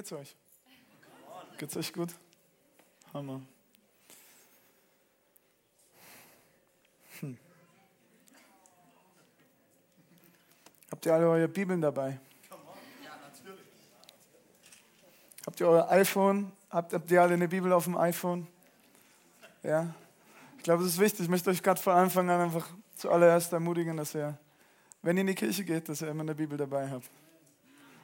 Geht's 0.00 0.12
euch? 0.12 0.34
Geht's 1.58 1.76
euch 1.76 1.92
gut? 1.92 2.08
Hammer. 3.12 3.42
Hm. 7.20 7.36
Habt 10.90 11.04
ihr 11.04 11.12
alle 11.12 11.28
eure 11.28 11.48
Bibeln 11.48 11.82
dabei? 11.82 12.18
Habt 15.44 15.60
ihr 15.60 15.68
euer 15.68 15.90
iPhone? 15.90 16.50
Habt, 16.70 16.94
habt 16.94 17.10
ihr 17.10 17.20
alle 17.20 17.34
eine 17.34 17.48
Bibel 17.48 17.70
auf 17.70 17.84
dem 17.84 17.98
iPhone? 17.98 18.46
Ja? 19.62 19.94
Ich 20.56 20.62
glaube, 20.62 20.82
es 20.82 20.94
ist 20.94 20.98
wichtig. 20.98 21.24
Ich 21.24 21.28
möchte 21.28 21.50
euch 21.50 21.62
gerade 21.62 21.78
von 21.78 21.92
Anfang 21.92 22.30
an 22.30 22.40
einfach 22.40 22.70
zuallererst 22.94 23.52
ermutigen, 23.52 23.98
dass 23.98 24.14
ihr, 24.14 24.38
wenn 25.02 25.18
ihr 25.18 25.20
in 25.20 25.26
die 25.26 25.34
Kirche 25.34 25.62
geht, 25.62 25.90
dass 25.90 26.00
ihr 26.00 26.08
immer 26.08 26.22
eine 26.22 26.34
Bibel 26.34 26.56
dabei 26.56 26.88
habt. 26.88 27.10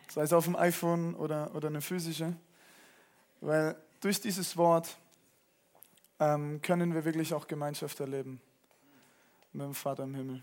Sei 0.09 0.23
es 0.23 0.33
auf 0.33 0.45
dem 0.45 0.57
iPhone 0.57 1.15
oder, 1.15 1.55
oder 1.55 1.69
eine 1.69 1.81
physische. 1.81 2.35
Weil 3.41 3.77
durch 4.01 4.21
dieses 4.21 4.57
Wort 4.57 4.97
ähm, 6.21 6.61
können 6.63 6.95
wir 6.95 7.05
wirklich 7.05 7.35
auch 7.35 7.47
Gemeinschaft 7.47 8.01
erleben 8.01 8.41
mit 9.53 9.67
dem 9.67 9.75
Vater 9.75 10.05
im 10.05 10.15
Himmel. 10.15 10.43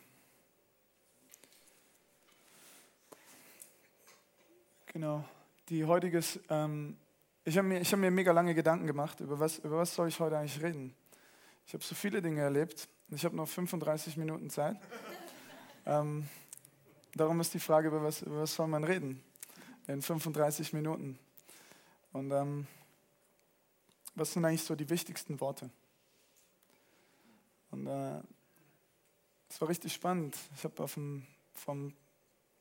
Genau. 4.88 5.24
Die 5.70 5.86
heutige, 5.86 6.22
ähm, 6.50 6.98
ich 7.46 7.58
habe 7.58 7.68
mir, 7.68 7.84
hab 7.84 8.00
mir 8.00 8.12
mega 8.12 8.32
lange 8.32 8.54
Gedanken 8.54 8.86
gemacht, 8.86 9.22
über 9.22 9.40
was, 9.40 9.60
über 9.60 9.78
was 9.78 9.96
soll 9.96 10.08
ich 10.08 10.20
heute 10.20 10.38
eigentlich 10.38 10.62
reden. 10.62 10.94
Ich 11.66 11.74
habe 11.74 11.84
so 11.84 11.96
viele 11.96 12.22
Dinge 12.22 12.42
erlebt 12.42 12.88
und 13.10 13.16
ich 13.16 13.26
habe 13.26 13.36
noch 13.36 13.48
35 13.48 14.18
Minuten 14.18 14.50
Zeit. 14.50 14.78
ähm, 15.86 16.28
darum 17.16 17.40
ist 17.40 17.54
die 17.54 17.60
Frage, 17.60 17.88
über 17.88 18.04
was, 18.04 18.22
über 18.22 18.42
was 18.42 18.54
soll 18.54 18.68
man 18.68 18.84
reden 18.84 19.24
in 19.88 20.02
35 20.02 20.74
Minuten. 20.74 21.18
Und 22.12 22.32
ähm, 22.32 22.68
was 24.16 24.34
sind 24.34 24.46
eigentlich 24.46 24.64
so 24.64 24.76
die 24.76 24.90
wichtigsten 24.90 25.40
Worte? 25.42 25.70
Und 27.72 27.88
äh, 27.88 28.22
es 29.50 29.60
war 29.60 29.70
richtig 29.70 29.94
spannend. 29.94 30.38
Ich 30.56 30.64
habe 30.64 30.84
auf 30.84 30.94
dem, 30.94 31.26
vom, 31.54 31.94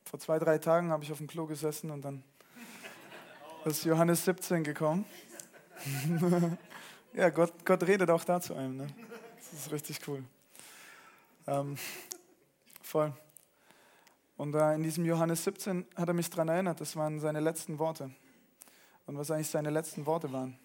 vor 0.04 0.18
zwei, 0.18 0.38
drei 0.38 0.58
Tagen 0.58 0.90
habe 0.90 1.04
ich 1.04 1.12
auf 1.12 1.18
dem 1.18 1.26
Klo 1.26 1.46
gesessen 1.46 1.90
und 1.90 2.02
dann 2.02 2.22
ist 3.64 3.84
Johannes 3.84 4.24
17 4.24 4.64
gekommen. 4.64 5.04
ja, 7.12 7.28
Gott, 7.30 7.52
Gott 7.64 7.82
redet 7.82 8.10
auch 8.10 8.24
da 8.24 8.40
zu 8.40 8.54
einem. 8.54 8.76
Ne? 8.76 8.86
Das 9.36 9.52
ist 9.52 9.72
richtig 9.72 10.00
cool. 10.08 10.24
Ähm, 11.46 11.76
voll. 12.82 13.12
Und 14.36 14.54
in 14.54 14.82
diesem 14.82 15.04
Johannes 15.04 15.44
17 15.44 15.86
hat 15.94 16.08
er 16.08 16.14
mich 16.14 16.30
daran 16.30 16.48
erinnert, 16.48 16.80
das 16.80 16.96
waren 16.96 17.20
seine 17.20 17.40
letzten 17.40 17.78
Worte. 17.78 18.10
Und 19.06 19.16
was 19.18 19.30
eigentlich 19.30 19.48
seine 19.48 19.70
letzten 19.70 20.06
Worte 20.06 20.32
waren, 20.32 20.58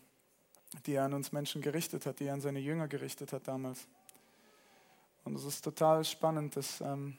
die 0.86 0.94
er 0.94 1.06
an 1.06 1.14
uns 1.14 1.32
Menschen 1.32 1.62
gerichtet 1.62 2.06
hat, 2.06 2.20
die 2.20 2.26
er 2.26 2.34
an 2.34 2.42
seine 2.42 2.60
Jünger 2.60 2.88
gerichtet 2.88 3.34
hat 3.34 3.48
damals. 3.48 3.88
Und 5.24 5.36
es 5.36 5.44
ist 5.44 5.62
total 5.62 6.06
spannend, 6.06 6.56
dass 6.56 6.82
ähm, 6.82 7.18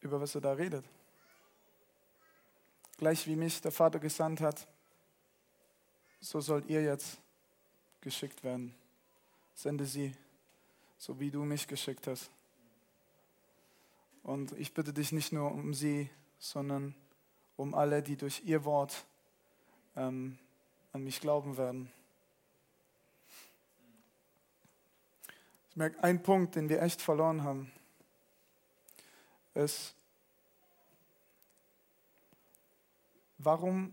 über 0.00 0.20
was 0.20 0.34
er 0.34 0.42
da 0.42 0.52
redet. 0.52 0.84
Gleich 2.98 3.26
wie 3.26 3.36
mich 3.36 3.60
der 3.60 3.72
Vater 3.72 3.98
gesandt 3.98 4.40
hat, 4.40 4.68
so 6.20 6.40
sollt 6.40 6.66
ihr 6.66 6.82
jetzt 6.82 7.18
geschickt 8.00 8.44
werden. 8.44 8.74
Sende 9.54 9.84
sie, 9.86 10.14
so 10.98 11.18
wie 11.20 11.30
du 11.30 11.44
mich 11.44 11.66
geschickt 11.68 12.06
hast. 12.06 12.30
Und 14.22 14.52
ich 14.52 14.72
bitte 14.72 14.92
dich 14.92 15.12
nicht 15.12 15.32
nur 15.32 15.52
um 15.52 15.74
sie, 15.74 16.08
sondern 16.38 16.94
um 17.56 17.74
alle, 17.74 18.02
die 18.02 18.16
durch 18.16 18.42
ihr 18.44 18.64
Wort 18.64 19.04
ähm, 19.96 20.38
an 20.92 21.04
mich 21.04 21.20
glauben 21.20 21.56
werden. 21.56 21.90
Ich 25.70 25.76
merke, 25.76 26.02
ein 26.02 26.22
Punkt, 26.22 26.54
den 26.54 26.68
wir 26.68 26.80
echt 26.82 27.02
verloren 27.02 27.42
haben, 27.42 27.72
ist, 29.54 29.94
warum 33.38 33.92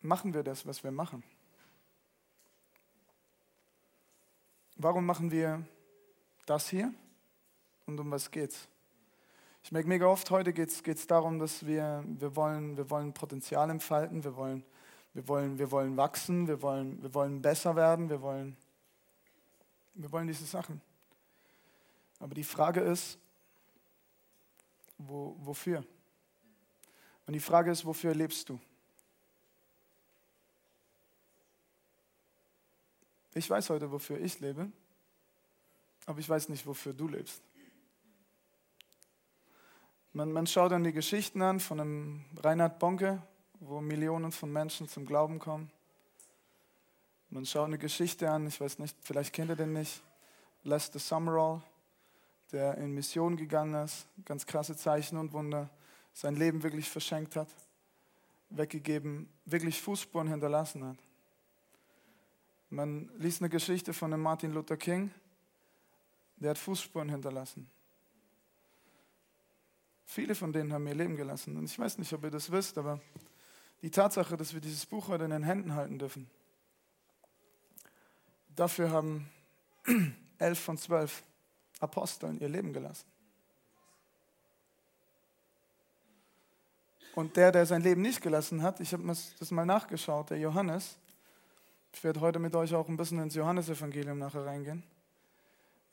machen 0.00 0.34
wir 0.34 0.42
das, 0.42 0.66
was 0.66 0.82
wir 0.84 0.90
machen? 0.90 1.22
Warum 4.82 5.06
machen 5.06 5.30
wir 5.30 5.64
das 6.44 6.68
hier 6.68 6.92
und 7.86 8.00
um 8.00 8.10
was 8.10 8.28
geht's? 8.28 8.66
Ich 9.62 9.70
merke 9.70 9.88
mega 9.88 10.06
oft, 10.06 10.28
heute 10.32 10.52
geht 10.52 10.70
es 10.70 11.06
darum, 11.06 11.38
dass 11.38 11.64
wir, 11.64 12.02
wir, 12.04 12.34
wollen, 12.34 12.76
wir 12.76 12.90
wollen 12.90 13.12
Potenzial 13.12 13.70
entfalten, 13.70 14.24
wir 14.24 14.34
wollen, 14.34 14.64
wir 15.14 15.28
wollen, 15.28 15.56
wir 15.56 15.70
wollen 15.70 15.96
wachsen, 15.96 16.48
wir 16.48 16.62
wollen, 16.62 17.00
wir 17.00 17.14
wollen 17.14 17.40
besser 17.40 17.76
werden, 17.76 18.10
wir 18.10 18.22
wollen, 18.22 18.56
wir 19.94 20.10
wollen 20.10 20.26
diese 20.26 20.46
Sachen. 20.46 20.80
Aber 22.18 22.34
die 22.34 22.42
Frage 22.42 22.80
ist, 22.80 23.20
wo, 24.98 25.36
wofür? 25.38 25.84
Und 27.28 27.34
die 27.34 27.40
Frage 27.40 27.70
ist, 27.70 27.84
wofür 27.84 28.16
lebst 28.16 28.48
du? 28.48 28.58
Ich 33.34 33.48
weiß 33.48 33.70
heute, 33.70 33.90
wofür 33.90 34.20
ich 34.20 34.40
lebe, 34.40 34.70
aber 36.04 36.18
ich 36.18 36.28
weiß 36.28 36.50
nicht, 36.50 36.66
wofür 36.66 36.92
du 36.92 37.08
lebst. 37.08 37.42
Man, 40.12 40.30
man 40.32 40.46
schaut 40.46 40.72
dann 40.72 40.84
die 40.84 40.92
Geschichten 40.92 41.40
an 41.40 41.58
von 41.58 41.80
einem 41.80 42.24
Reinhard 42.42 42.78
Bonke, 42.78 43.22
wo 43.60 43.80
Millionen 43.80 44.32
von 44.32 44.52
Menschen 44.52 44.86
zum 44.86 45.06
Glauben 45.06 45.38
kommen. 45.38 45.70
Man 47.30 47.46
schaut 47.46 47.68
eine 47.68 47.78
Geschichte 47.78 48.30
an, 48.30 48.46
ich 48.46 48.60
weiß 48.60 48.78
nicht, 48.78 48.94
vielleicht 49.00 49.32
kennt 49.32 49.50
ihr 49.50 49.56
den 49.56 49.72
nicht, 49.72 50.02
Lester 50.64 50.98
Summerall, 50.98 51.62
der 52.52 52.76
in 52.76 52.92
Mission 52.92 53.38
gegangen 53.38 53.82
ist, 53.82 54.06
ganz 54.26 54.44
krasse 54.44 54.76
Zeichen 54.76 55.16
und 55.16 55.32
Wunder, 55.32 55.70
sein 56.12 56.36
Leben 56.36 56.62
wirklich 56.62 56.90
verschenkt 56.90 57.36
hat, 57.36 57.48
weggegeben, 58.50 59.30
wirklich 59.46 59.80
Fußspuren 59.80 60.28
hinterlassen 60.28 60.84
hat. 60.84 60.98
Man 62.72 63.10
liest 63.18 63.42
eine 63.42 63.50
Geschichte 63.50 63.92
von 63.92 64.10
dem 64.10 64.22
Martin 64.22 64.54
Luther 64.54 64.78
King, 64.78 65.10
der 66.36 66.50
hat 66.50 66.58
Fußspuren 66.58 67.10
hinterlassen. 67.10 67.68
Viele 70.06 70.34
von 70.34 70.54
denen 70.54 70.72
haben 70.72 70.86
ihr 70.86 70.94
Leben 70.94 71.14
gelassen. 71.14 71.58
Und 71.58 71.66
ich 71.66 71.78
weiß 71.78 71.98
nicht, 71.98 72.10
ob 72.14 72.24
ihr 72.24 72.30
das 72.30 72.50
wisst, 72.50 72.78
aber 72.78 72.98
die 73.82 73.90
Tatsache, 73.90 74.38
dass 74.38 74.54
wir 74.54 74.62
dieses 74.62 74.86
Buch 74.86 75.08
heute 75.08 75.24
in 75.24 75.30
den 75.32 75.42
Händen 75.42 75.74
halten 75.74 75.98
dürfen, 75.98 76.30
dafür 78.56 78.90
haben 78.90 79.28
elf 80.38 80.58
von 80.58 80.78
zwölf 80.78 81.22
Aposteln 81.78 82.40
ihr 82.40 82.48
Leben 82.48 82.72
gelassen. 82.72 83.04
Und 87.14 87.36
der, 87.36 87.52
der 87.52 87.66
sein 87.66 87.82
Leben 87.82 88.00
nicht 88.00 88.22
gelassen 88.22 88.62
hat, 88.62 88.80
ich 88.80 88.94
habe 88.94 89.06
das 89.06 89.50
mal 89.50 89.66
nachgeschaut, 89.66 90.30
der 90.30 90.38
Johannes, 90.38 90.96
ich 91.92 92.02
werde 92.02 92.20
heute 92.20 92.38
mit 92.38 92.54
euch 92.54 92.74
auch 92.74 92.88
ein 92.88 92.96
bisschen 92.96 93.18
ins 93.20 93.34
Johannesevangelium 93.34 94.18
nachher 94.18 94.44
reingehen. 94.44 94.82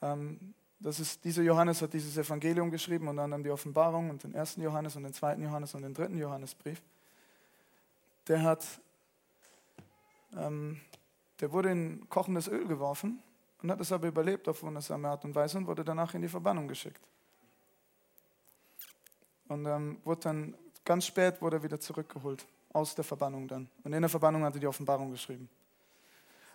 Ähm, 0.02 0.54
das 0.80 1.00
ist, 1.00 1.26
dieser 1.26 1.42
Johannes 1.42 1.82
hat 1.82 1.94
dieses 1.94 2.16
Evangelium 2.18 2.72
geschrieben 2.72 3.10
und 3.10 3.18
dann 3.18 3.44
die 3.44 3.50
Offenbarung 3.50 4.10
und 4.10 4.24
den 4.24 4.34
ersten 4.34 4.62
Johannes 4.62 4.96
und 4.96 5.04
den 5.04 5.14
zweiten 5.14 5.44
Johannes 5.44 5.76
und 5.76 5.82
den 5.82 5.94
dritten 5.94 6.18
Johannesbrief. 6.18 6.82
Der 8.28 8.42
hat, 8.44 8.66
ähm, 10.38 10.80
der 11.42 11.52
wurde 11.52 11.72
in 11.72 12.08
kochendes 12.10 12.48
Öl 12.48 12.66
geworfen 12.66 13.22
und 13.62 13.72
hat 13.72 13.82
es 13.82 13.92
aber 13.92 14.08
überlebt 14.08 14.48
auf 14.48 14.64
wundersame 14.64 15.10
Art 15.10 15.26
und 15.26 15.36
Weise 15.36 15.58
und 15.58 15.68
wurde 15.68 15.84
danach 15.84 16.14
in 16.14 16.22
die 16.22 16.30
Verbannung 16.30 16.68
geschickt. 16.68 17.06
Und 19.50 19.66
ähm, 19.66 19.98
wurde 20.06 20.22
dann 20.22 20.56
ganz 20.86 21.06
spät 21.06 21.42
wurde 21.42 21.58
er 21.58 21.64
wieder 21.64 21.80
zurückgeholt 21.80 22.46
aus 22.72 22.96
der 22.96 23.04
Verbannung 23.04 23.48
dann. 23.48 23.70
Und 23.84 23.94
in 23.94 24.02
der 24.02 24.10
Verbannung 24.10 24.44
hat 24.44 24.54
er 24.54 24.60
die 24.60 24.68
Offenbarung 24.68 25.12
geschrieben. 25.12 25.50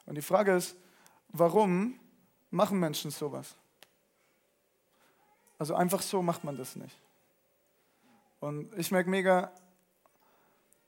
Und 0.07 0.17
die 0.17 0.23
Frage 0.23 0.55
ist, 0.55 0.77
warum 1.29 1.99
machen 2.51 2.79
Menschen 2.79 3.11
sowas? 3.11 3.57
Also 5.59 5.75
einfach 5.75 6.03
so 6.03 6.23
macht 6.23 6.45
man 6.45 6.57
das 6.57 6.77
nicht. 6.77 6.97
Und 8.41 8.77
ich 8.79 8.91
merke 8.91 9.09
mega, 9.09 9.53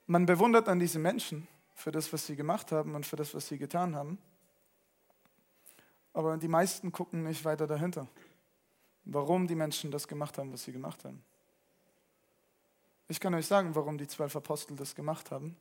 man 0.05 0.25
bewundert 0.25 0.67
an 0.67 0.79
diese 0.79 0.99
Menschen 0.99 1.47
für 1.73 1.91
das, 1.91 2.11
was 2.13 2.25
sie 2.25 2.35
gemacht 2.35 2.71
haben 2.71 2.95
und 2.95 3.05
für 3.05 3.15
das, 3.15 3.33
was 3.33 3.47
sie 3.47 3.57
getan 3.57 3.95
haben. 3.95 4.17
Aber 6.13 6.37
die 6.37 6.47
meisten 6.47 6.91
gucken 6.91 7.23
nicht 7.23 7.45
weiter 7.45 7.67
dahinter, 7.67 8.07
warum 9.05 9.47
die 9.47 9.55
Menschen 9.55 9.91
das 9.91 10.07
gemacht 10.07 10.37
haben, 10.37 10.51
was 10.51 10.63
sie 10.63 10.71
gemacht 10.71 11.05
haben. 11.05 11.23
Ich 13.07 13.19
kann 13.19 13.33
euch 13.33 13.47
sagen, 13.47 13.75
warum 13.75 13.97
die 13.97 14.07
zwölf 14.07 14.35
Apostel 14.35 14.75
das 14.75 14.95
gemacht 14.95 15.31
haben. 15.31 15.55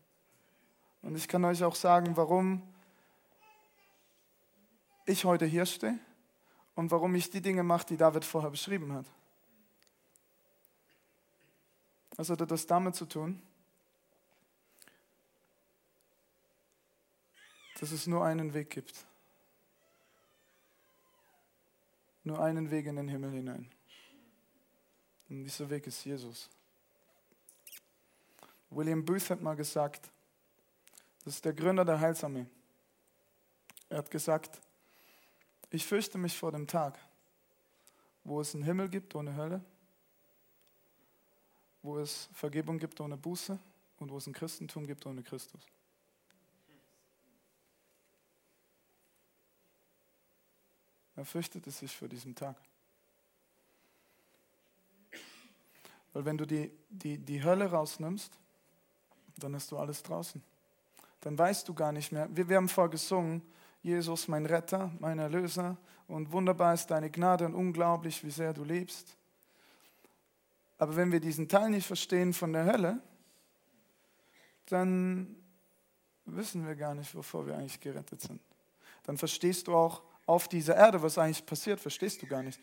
Und 1.02 1.16
ich 1.16 1.28
kann 1.28 1.44
euch 1.44 1.62
auch 1.62 1.74
sagen, 1.74 2.16
warum 2.16 2.62
ich 5.06 5.24
heute 5.24 5.46
hier 5.46 5.64
stehe 5.64 5.98
und 6.74 6.90
warum 6.90 7.14
ich 7.14 7.30
die 7.30 7.40
Dinge 7.40 7.62
mache, 7.62 7.86
die 7.86 7.96
David 7.96 8.24
vorher 8.24 8.50
beschrieben 8.50 8.92
hat. 8.92 9.06
Was 12.16 12.30
hat 12.30 12.50
das 12.50 12.66
damit 12.66 12.94
zu 12.94 13.06
tun? 13.06 13.40
Dass 17.78 17.92
es 17.92 18.06
nur 18.06 18.24
einen 18.24 18.54
Weg 18.54 18.70
gibt. 18.70 19.06
Nur 22.24 22.42
einen 22.42 22.70
Weg 22.70 22.86
in 22.86 22.96
den 22.96 23.08
Himmel 23.08 23.30
hinein. 23.32 23.70
Und 25.28 25.44
dieser 25.44 25.68
Weg 25.70 25.86
ist 25.86 26.04
Jesus. 26.04 26.48
William 28.70 29.04
Booth 29.04 29.30
hat 29.30 29.40
mal 29.42 29.54
gesagt, 29.54 30.10
das 31.24 31.34
ist 31.34 31.44
der 31.44 31.52
Gründer 31.52 31.84
der 31.84 32.00
Heilsarmee. 32.00 32.46
Er 33.88 33.98
hat 33.98 34.10
gesagt, 34.10 34.60
ich 35.76 35.84
fürchte 35.84 36.16
mich 36.16 36.36
vor 36.36 36.52
dem 36.52 36.66
Tag, 36.66 36.98
wo 38.24 38.40
es 38.40 38.54
einen 38.54 38.64
Himmel 38.64 38.88
gibt 38.88 39.14
ohne 39.14 39.36
Hölle, 39.36 39.62
wo 41.82 41.98
es 41.98 42.30
Vergebung 42.32 42.78
gibt 42.78 42.98
ohne 42.98 43.18
Buße 43.18 43.58
und 43.98 44.10
wo 44.10 44.16
es 44.16 44.26
ein 44.26 44.32
Christentum 44.32 44.86
gibt 44.86 45.04
ohne 45.04 45.22
Christus. 45.22 45.60
Er 51.14 51.26
fürchtete 51.26 51.70
sich 51.70 51.94
vor 51.94 52.08
diesem 52.08 52.34
Tag. 52.34 52.56
Weil 56.14 56.24
wenn 56.24 56.38
du 56.38 56.46
die, 56.46 56.70
die, 56.88 57.18
die 57.18 57.44
Hölle 57.44 57.70
rausnimmst, 57.70 58.32
dann 59.36 59.54
hast 59.54 59.70
du 59.70 59.76
alles 59.76 60.02
draußen. 60.02 60.42
Dann 61.20 61.36
weißt 61.36 61.68
du 61.68 61.74
gar 61.74 61.92
nicht 61.92 62.12
mehr. 62.12 62.34
Wir, 62.34 62.48
wir 62.48 62.56
haben 62.56 62.90
gesungen, 62.90 63.42
Jesus, 63.86 64.26
mein 64.26 64.46
Retter, 64.46 64.90
mein 64.98 65.20
Erlöser, 65.20 65.76
und 66.08 66.32
wunderbar 66.32 66.74
ist 66.74 66.88
deine 66.88 67.08
Gnade 67.08 67.46
und 67.46 67.54
unglaublich, 67.54 68.24
wie 68.24 68.32
sehr 68.32 68.52
du 68.52 68.64
liebst. 68.64 69.16
Aber 70.76 70.96
wenn 70.96 71.12
wir 71.12 71.20
diesen 71.20 71.48
Teil 71.48 71.70
nicht 71.70 71.86
verstehen 71.86 72.32
von 72.32 72.52
der 72.52 72.64
Hölle, 72.64 73.00
dann 74.70 75.36
wissen 76.24 76.66
wir 76.66 76.74
gar 76.74 76.96
nicht, 76.96 77.14
wovor 77.14 77.46
wir 77.46 77.56
eigentlich 77.56 77.78
gerettet 77.78 78.22
sind. 78.22 78.40
Dann 79.04 79.18
verstehst 79.18 79.68
du 79.68 79.76
auch 79.76 80.02
auf 80.26 80.48
dieser 80.48 80.74
Erde, 80.74 81.00
was 81.00 81.16
eigentlich 81.16 81.46
passiert, 81.46 81.78
verstehst 81.78 82.20
du 82.22 82.26
gar 82.26 82.42
nicht. 82.42 82.58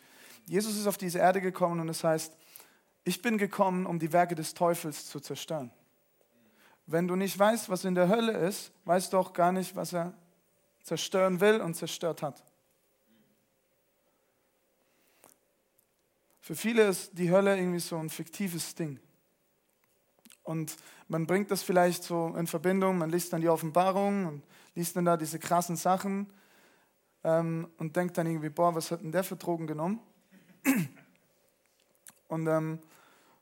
Jesus 0.45 0.75
ist 0.75 0.87
auf 0.87 0.97
diese 0.97 1.19
Erde 1.19 1.39
gekommen 1.39 1.79
und 1.79 1.87
es 1.87 1.99
das 1.99 2.09
heißt, 2.09 2.37
ich 3.05 3.21
bin 3.21 3.37
gekommen, 3.37 3.85
um 3.85 3.97
die 3.97 4.11
Werke 4.11 4.35
des 4.35 4.53
Teufels 4.53 5.05
zu 5.05 5.21
zerstören. 5.21 5.71
Wenn 6.85 7.07
du 7.07 7.15
nicht 7.15 7.39
weißt, 7.39 7.69
was 7.69 7.85
in 7.85 7.95
der 7.95 8.09
Hölle 8.09 8.33
ist, 8.33 8.73
weißt 8.83 9.13
du 9.13 9.17
auch 9.17 9.31
gar 9.31 9.53
nicht, 9.53 9.73
was 9.77 9.93
er 9.93 10.13
zerstören 10.83 11.39
will 11.39 11.62
und 11.62 11.74
zerstört 11.75 12.21
hat. 12.21 12.44
Für 16.41 16.56
viele 16.56 16.88
ist 16.88 17.18
die 17.18 17.31
Hölle 17.31 17.57
irgendwie 17.57 17.80
so 17.80 17.97
ein 17.97 18.09
fiktives 18.09 18.75
Ding. 18.75 19.00
Und 20.44 20.75
man 21.07 21.25
bringt 21.25 21.50
das 21.51 21.63
vielleicht 21.63 22.03
so 22.03 22.35
in 22.38 22.47
Verbindung, 22.47 22.97
man 22.97 23.09
liest 23.09 23.31
dann 23.31 23.39
die 23.39 23.47
Offenbarung 23.47 24.25
und 24.25 24.44
liest 24.75 24.95
dann 24.97 25.06
da 25.06 25.15
diese 25.15 25.39
krassen 25.39 25.77
Sachen 25.77 26.27
ähm, 27.24 27.69
und 27.77 27.95
denkt 27.95 28.18
dann 28.18 28.27
irgendwie, 28.27 28.50
boah, 28.50 28.75
was 28.75 28.91
hat 28.91 29.01
denn 29.01 29.12
der 29.13 29.24
für 29.24 29.38
Drogen 29.38 29.68
genommen? 29.68 30.01
Und 32.27 32.47
ähm, 32.47 32.79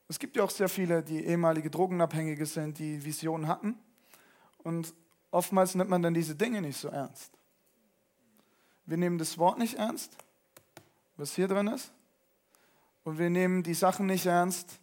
es 0.09 0.19
gibt 0.19 0.35
ja 0.35 0.43
auch 0.43 0.49
sehr 0.49 0.67
viele, 0.67 1.01
die 1.01 1.23
ehemalige 1.23 1.69
Drogenabhängige 1.69 2.45
sind, 2.45 2.77
die 2.77 3.05
Visionen 3.05 3.47
hatten. 3.47 3.79
Und 4.63 4.93
oftmals 5.31 5.75
nimmt 5.75 5.89
man 5.89 6.01
dann 6.01 6.13
diese 6.13 6.35
Dinge 6.35 6.61
nicht 6.61 6.77
so 6.77 6.89
ernst. 6.89 7.31
Wir 8.85 8.97
nehmen 8.97 9.17
das 9.17 9.37
Wort 9.37 9.57
nicht 9.57 9.75
ernst, 9.75 10.17
was 11.17 11.33
hier 11.33 11.47
drin 11.47 11.67
ist. 11.67 11.91
Und 13.03 13.17
wir 13.17 13.29
nehmen 13.29 13.63
die 13.63 13.73
Sachen 13.73 14.05
nicht 14.05 14.25
ernst, 14.25 14.79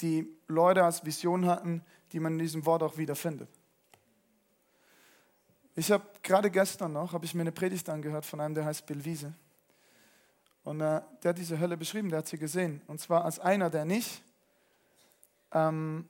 die 0.00 0.28
Leute 0.46 0.84
als 0.84 1.04
Vision 1.04 1.46
hatten, 1.46 1.82
die 2.12 2.20
man 2.20 2.34
in 2.34 2.38
diesem 2.38 2.66
Wort 2.66 2.82
auch 2.82 2.96
wiederfindet. 2.96 3.48
Ich 5.74 5.90
habe 5.90 6.04
gerade 6.22 6.50
gestern 6.50 6.92
noch, 6.92 7.12
habe 7.12 7.24
ich 7.24 7.34
mir 7.34 7.40
eine 7.40 7.52
Predigt 7.52 7.88
angehört 7.88 8.26
von 8.26 8.40
einem, 8.40 8.54
der 8.54 8.66
heißt 8.66 8.84
Bill 8.86 9.04
Wiese. 9.04 9.32
Und 10.64 10.80
äh, 10.80 11.00
der 11.22 11.30
hat 11.30 11.38
diese 11.38 11.58
Hölle 11.58 11.76
beschrieben, 11.76 12.10
der 12.10 12.18
hat 12.18 12.28
sie 12.28 12.38
gesehen. 12.38 12.82
Und 12.86 13.00
zwar 13.00 13.24
als 13.24 13.38
einer, 13.38 13.70
der 13.70 13.84
nicht 13.84 14.22
ähm, 15.52 16.08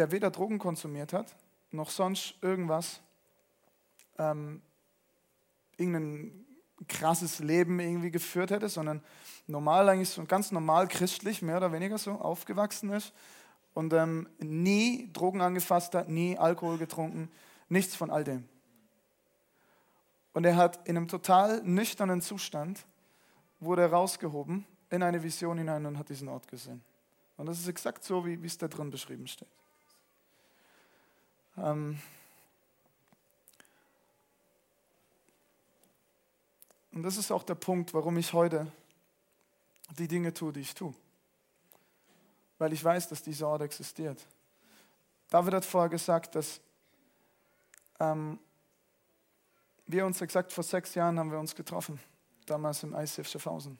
der 0.00 0.12
weder 0.12 0.30
Drogen 0.30 0.58
konsumiert 0.58 1.12
hat, 1.12 1.36
noch 1.72 1.90
sonst 1.90 2.34
irgendwas, 2.40 3.02
ähm, 4.18 4.62
irgendein 5.76 6.46
krasses 6.88 7.40
Leben 7.40 7.78
irgendwie 7.80 8.10
geführt 8.10 8.50
hätte, 8.50 8.70
sondern 8.70 9.02
normal 9.46 9.90
eigentlich 9.90 10.08
so 10.08 10.24
ganz 10.24 10.52
normal 10.52 10.88
christlich, 10.88 11.42
mehr 11.42 11.58
oder 11.58 11.70
weniger 11.70 11.98
so 11.98 12.12
aufgewachsen 12.12 12.90
ist 12.94 13.12
und 13.74 13.92
ähm, 13.92 14.26
nie 14.38 15.10
Drogen 15.12 15.42
angefasst 15.42 15.94
hat, 15.94 16.08
nie 16.08 16.38
Alkohol 16.38 16.78
getrunken, 16.78 17.30
nichts 17.68 17.94
von 17.94 18.10
all 18.10 18.24
dem. 18.24 18.48
Und 20.32 20.46
er 20.46 20.56
hat 20.56 20.88
in 20.88 20.96
einem 20.96 21.08
total 21.08 21.62
nüchternen 21.62 22.22
Zustand, 22.22 22.86
wurde 23.58 23.84
rausgehoben 23.90 24.64
in 24.88 25.02
eine 25.02 25.22
Vision 25.22 25.58
hinein 25.58 25.84
und 25.84 25.98
hat 25.98 26.08
diesen 26.08 26.28
Ort 26.28 26.48
gesehen. 26.48 26.80
Und 27.36 27.44
das 27.44 27.58
ist 27.58 27.68
exakt 27.68 28.02
so, 28.02 28.24
wie 28.24 28.38
es 28.42 28.56
da 28.56 28.66
drin 28.66 28.90
beschrieben 28.90 29.26
steht. 29.26 29.59
Ähm 31.56 32.00
und 36.92 37.02
das 37.02 37.16
ist 37.16 37.30
auch 37.30 37.42
der 37.42 37.54
Punkt, 37.54 37.94
warum 37.94 38.16
ich 38.16 38.32
heute 38.32 38.70
die 39.98 40.08
Dinge 40.08 40.32
tue, 40.32 40.52
die 40.52 40.60
ich 40.60 40.74
tue 40.74 40.94
weil 42.60 42.74
ich 42.74 42.84
weiß, 42.84 43.08
dass 43.08 43.22
dieser 43.22 43.48
Ort 43.48 43.62
existiert. 43.62 44.24
David 45.30 45.54
hat 45.54 45.64
vorher 45.64 45.88
gesagt, 45.88 46.34
dass 46.34 46.60
ähm, 47.98 48.38
wir 49.86 50.04
uns 50.04 50.20
exakt 50.20 50.52
vor 50.52 50.62
sechs 50.62 50.94
Jahren 50.94 51.18
haben 51.18 51.30
wir 51.30 51.38
uns 51.38 51.54
getroffen, 51.54 51.98
damals 52.44 52.82
im 52.82 52.94
ICF 52.94 53.28
Schaffhausen. 53.28 53.78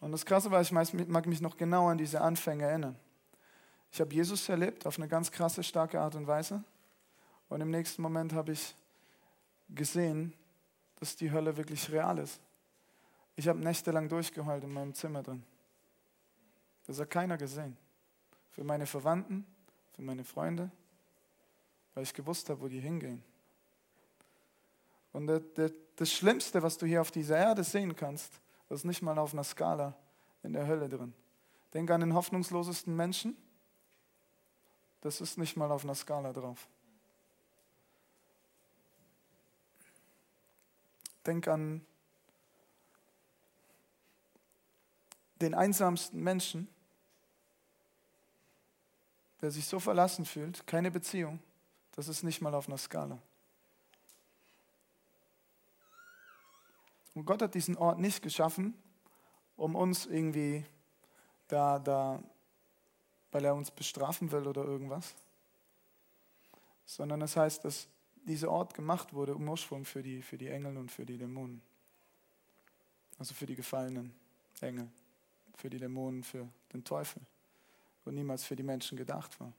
Und 0.00 0.12
das 0.12 0.26
Krasse 0.26 0.50
war, 0.50 0.60
ich 0.60 0.70
mag 0.70 1.26
mich 1.26 1.40
noch 1.40 1.56
genau 1.56 1.88
an 1.88 1.96
diese 1.96 2.20
Anfänge 2.20 2.64
erinnern. 2.64 2.96
Ich 3.92 4.00
habe 4.00 4.14
Jesus 4.14 4.48
erlebt 4.48 4.86
auf 4.86 4.98
eine 4.98 5.08
ganz 5.08 5.30
krasse, 5.30 5.62
starke 5.62 6.00
Art 6.00 6.14
und 6.14 6.26
Weise. 6.26 6.62
Und 7.48 7.60
im 7.60 7.70
nächsten 7.70 8.02
Moment 8.02 8.32
habe 8.32 8.52
ich 8.52 8.74
gesehen, 9.68 10.32
dass 10.96 11.16
die 11.16 11.32
Hölle 11.32 11.56
wirklich 11.56 11.90
real 11.90 12.18
ist. 12.18 12.40
Ich 13.36 13.48
habe 13.48 13.58
nächtelang 13.58 14.08
durchgeheult 14.08 14.62
in 14.64 14.72
meinem 14.72 14.94
Zimmer 14.94 15.22
drin. 15.22 15.42
Das 16.86 17.00
hat 17.00 17.10
keiner 17.10 17.36
gesehen. 17.36 17.76
Für 18.50 18.64
meine 18.64 18.86
Verwandten, 18.86 19.46
für 19.92 20.02
meine 20.02 20.24
Freunde, 20.24 20.70
weil 21.94 22.04
ich 22.04 22.14
gewusst 22.14 22.48
habe, 22.50 22.60
wo 22.60 22.68
die 22.68 22.80
hingehen. 22.80 23.22
Und 25.12 25.26
das 25.96 26.12
Schlimmste, 26.12 26.62
was 26.62 26.78
du 26.78 26.86
hier 26.86 27.00
auf 27.00 27.10
dieser 27.10 27.36
Erde 27.36 27.64
sehen 27.64 27.96
kannst, 27.96 28.40
ist 28.68 28.84
nicht 28.84 29.02
mal 29.02 29.18
auf 29.18 29.32
einer 29.32 29.44
Skala 29.44 29.96
in 30.42 30.52
der 30.52 30.66
Hölle 30.66 30.88
drin. 30.88 31.12
Denk 31.74 31.90
an 31.90 32.00
den 32.00 32.14
hoffnungslosesten 32.14 32.94
Menschen. 32.94 33.36
Das 35.00 35.20
ist 35.20 35.38
nicht 35.38 35.56
mal 35.56 35.70
auf 35.70 35.84
einer 35.84 35.94
Skala 35.94 36.32
drauf. 36.32 36.66
Denk 41.26 41.48
an 41.48 41.84
den 45.40 45.54
einsamsten 45.54 46.22
Menschen 46.22 46.68
der 49.40 49.50
sich 49.50 49.66
so 49.66 49.80
verlassen 49.80 50.24
fühlt, 50.24 50.66
keine 50.66 50.90
Beziehung, 50.90 51.40
das 51.92 52.08
ist 52.08 52.22
nicht 52.22 52.40
mal 52.40 52.54
auf 52.54 52.68
einer 52.68 52.78
Skala. 52.78 53.18
Und 57.14 57.24
Gott 57.24 57.42
hat 57.42 57.54
diesen 57.54 57.76
Ort 57.76 57.98
nicht 57.98 58.22
geschaffen, 58.22 58.74
um 59.56 59.74
uns 59.74 60.06
irgendwie 60.06 60.64
da, 61.48 61.78
da, 61.78 62.22
weil 63.30 63.44
er 63.44 63.54
uns 63.54 63.70
bestrafen 63.70 64.30
will 64.32 64.46
oder 64.46 64.64
irgendwas, 64.64 65.14
sondern 66.84 67.22
es 67.22 67.34
das 67.34 67.42
heißt, 67.42 67.64
dass 67.64 67.88
dieser 68.24 68.50
Ort 68.50 68.74
gemacht 68.74 69.12
wurde, 69.12 69.34
um 69.34 69.48
Ursprung 69.48 69.84
für 69.84 70.02
die, 70.02 70.22
für 70.22 70.36
die 70.36 70.48
Engel 70.48 70.76
und 70.76 70.90
für 70.90 71.06
die 71.06 71.16
Dämonen. 71.16 71.62
Also 73.18 73.34
für 73.34 73.46
die 73.46 73.54
gefallenen 73.54 74.14
Engel, 74.60 74.88
für 75.56 75.70
die 75.70 75.78
Dämonen, 75.78 76.24
für 76.24 76.48
den 76.72 76.84
Teufel 76.84 77.22
und 78.04 78.14
niemals 78.14 78.44
für 78.44 78.56
die 78.56 78.62
Menschen 78.62 78.96
gedacht 78.96 79.38
war. 79.40 79.52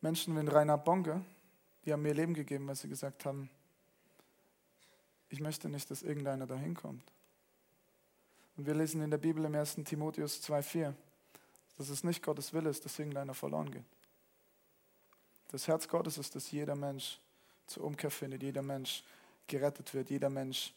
Menschen 0.00 0.36
wie 0.36 0.46
Rainer 0.46 0.76
Bonke, 0.76 1.24
die 1.84 1.92
haben 1.92 2.02
mir 2.02 2.12
Leben 2.12 2.34
gegeben, 2.34 2.68
weil 2.68 2.76
sie 2.76 2.90
gesagt 2.90 3.24
haben, 3.24 3.48
ich 5.34 5.40
möchte 5.40 5.68
nicht, 5.68 5.90
dass 5.90 6.02
irgendeiner 6.02 6.46
dahin 6.46 6.74
kommt. 6.74 7.02
Und 8.56 8.66
wir 8.66 8.74
lesen 8.74 9.02
in 9.02 9.10
der 9.10 9.18
Bibel 9.18 9.44
im 9.44 9.52
1. 9.56 9.74
Timotheus 9.84 10.40
2,4, 10.48 10.94
dass 11.76 11.88
es 11.88 12.04
nicht 12.04 12.22
Gottes 12.22 12.52
Wille 12.52 12.70
ist, 12.70 12.84
dass 12.84 13.00
irgendeiner 13.00 13.34
verloren 13.34 13.68
geht. 13.72 13.84
Das 15.50 15.66
Herz 15.66 15.88
Gottes 15.88 16.18
ist, 16.18 16.36
dass 16.36 16.52
jeder 16.52 16.76
Mensch 16.76 17.18
zur 17.66 17.82
Umkehr 17.82 18.12
findet, 18.12 18.44
jeder 18.44 18.62
Mensch 18.62 19.02
gerettet 19.48 19.92
wird, 19.92 20.08
jeder 20.08 20.30
Mensch 20.30 20.72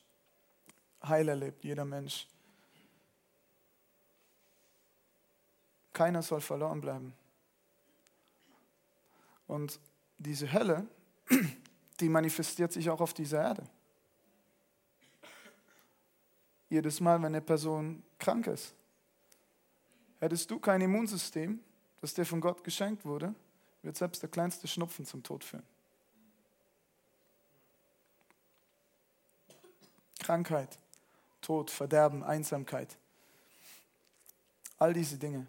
Heil 1.03 1.27
erlebt, 1.27 1.63
jeder 1.63 1.85
Mensch. 1.85 2.27
Keiner 5.93 6.23
soll 6.23 6.41
verloren 6.41 6.81
bleiben. 6.81 7.13
Und 9.45 9.79
diese 10.17 10.51
Hölle, 10.51 10.87
die 11.99 12.09
manifestiert 12.09 12.73
sich 12.73 12.89
auch 12.89 13.01
auf 13.01 13.13
dieser 13.13 13.43
Erde. 13.43 13.69
Jedes 16.69 16.99
Mal, 16.99 17.17
wenn 17.19 17.27
eine 17.27 17.41
Person 17.41 18.03
krank 18.19 18.47
ist. 18.47 18.73
Hättest 20.19 20.49
du 20.49 20.59
kein 20.59 20.81
Immunsystem, 20.81 21.59
das 22.01 22.13
dir 22.13 22.25
von 22.25 22.41
Gott 22.41 22.63
geschenkt 22.63 23.05
wurde, 23.05 23.33
wird 23.83 23.95
selbst 23.95 24.21
der 24.21 24.29
kleinste 24.29 24.67
Schnupfen 24.67 25.05
zum 25.05 25.23
Tod 25.23 25.43
führen. 25.43 25.63
Krankheit, 30.19 30.77
Tod, 31.41 31.71
Verderben, 31.71 32.23
Einsamkeit. 32.23 32.97
All 34.77 34.93
diese 34.93 35.17
Dinge 35.17 35.47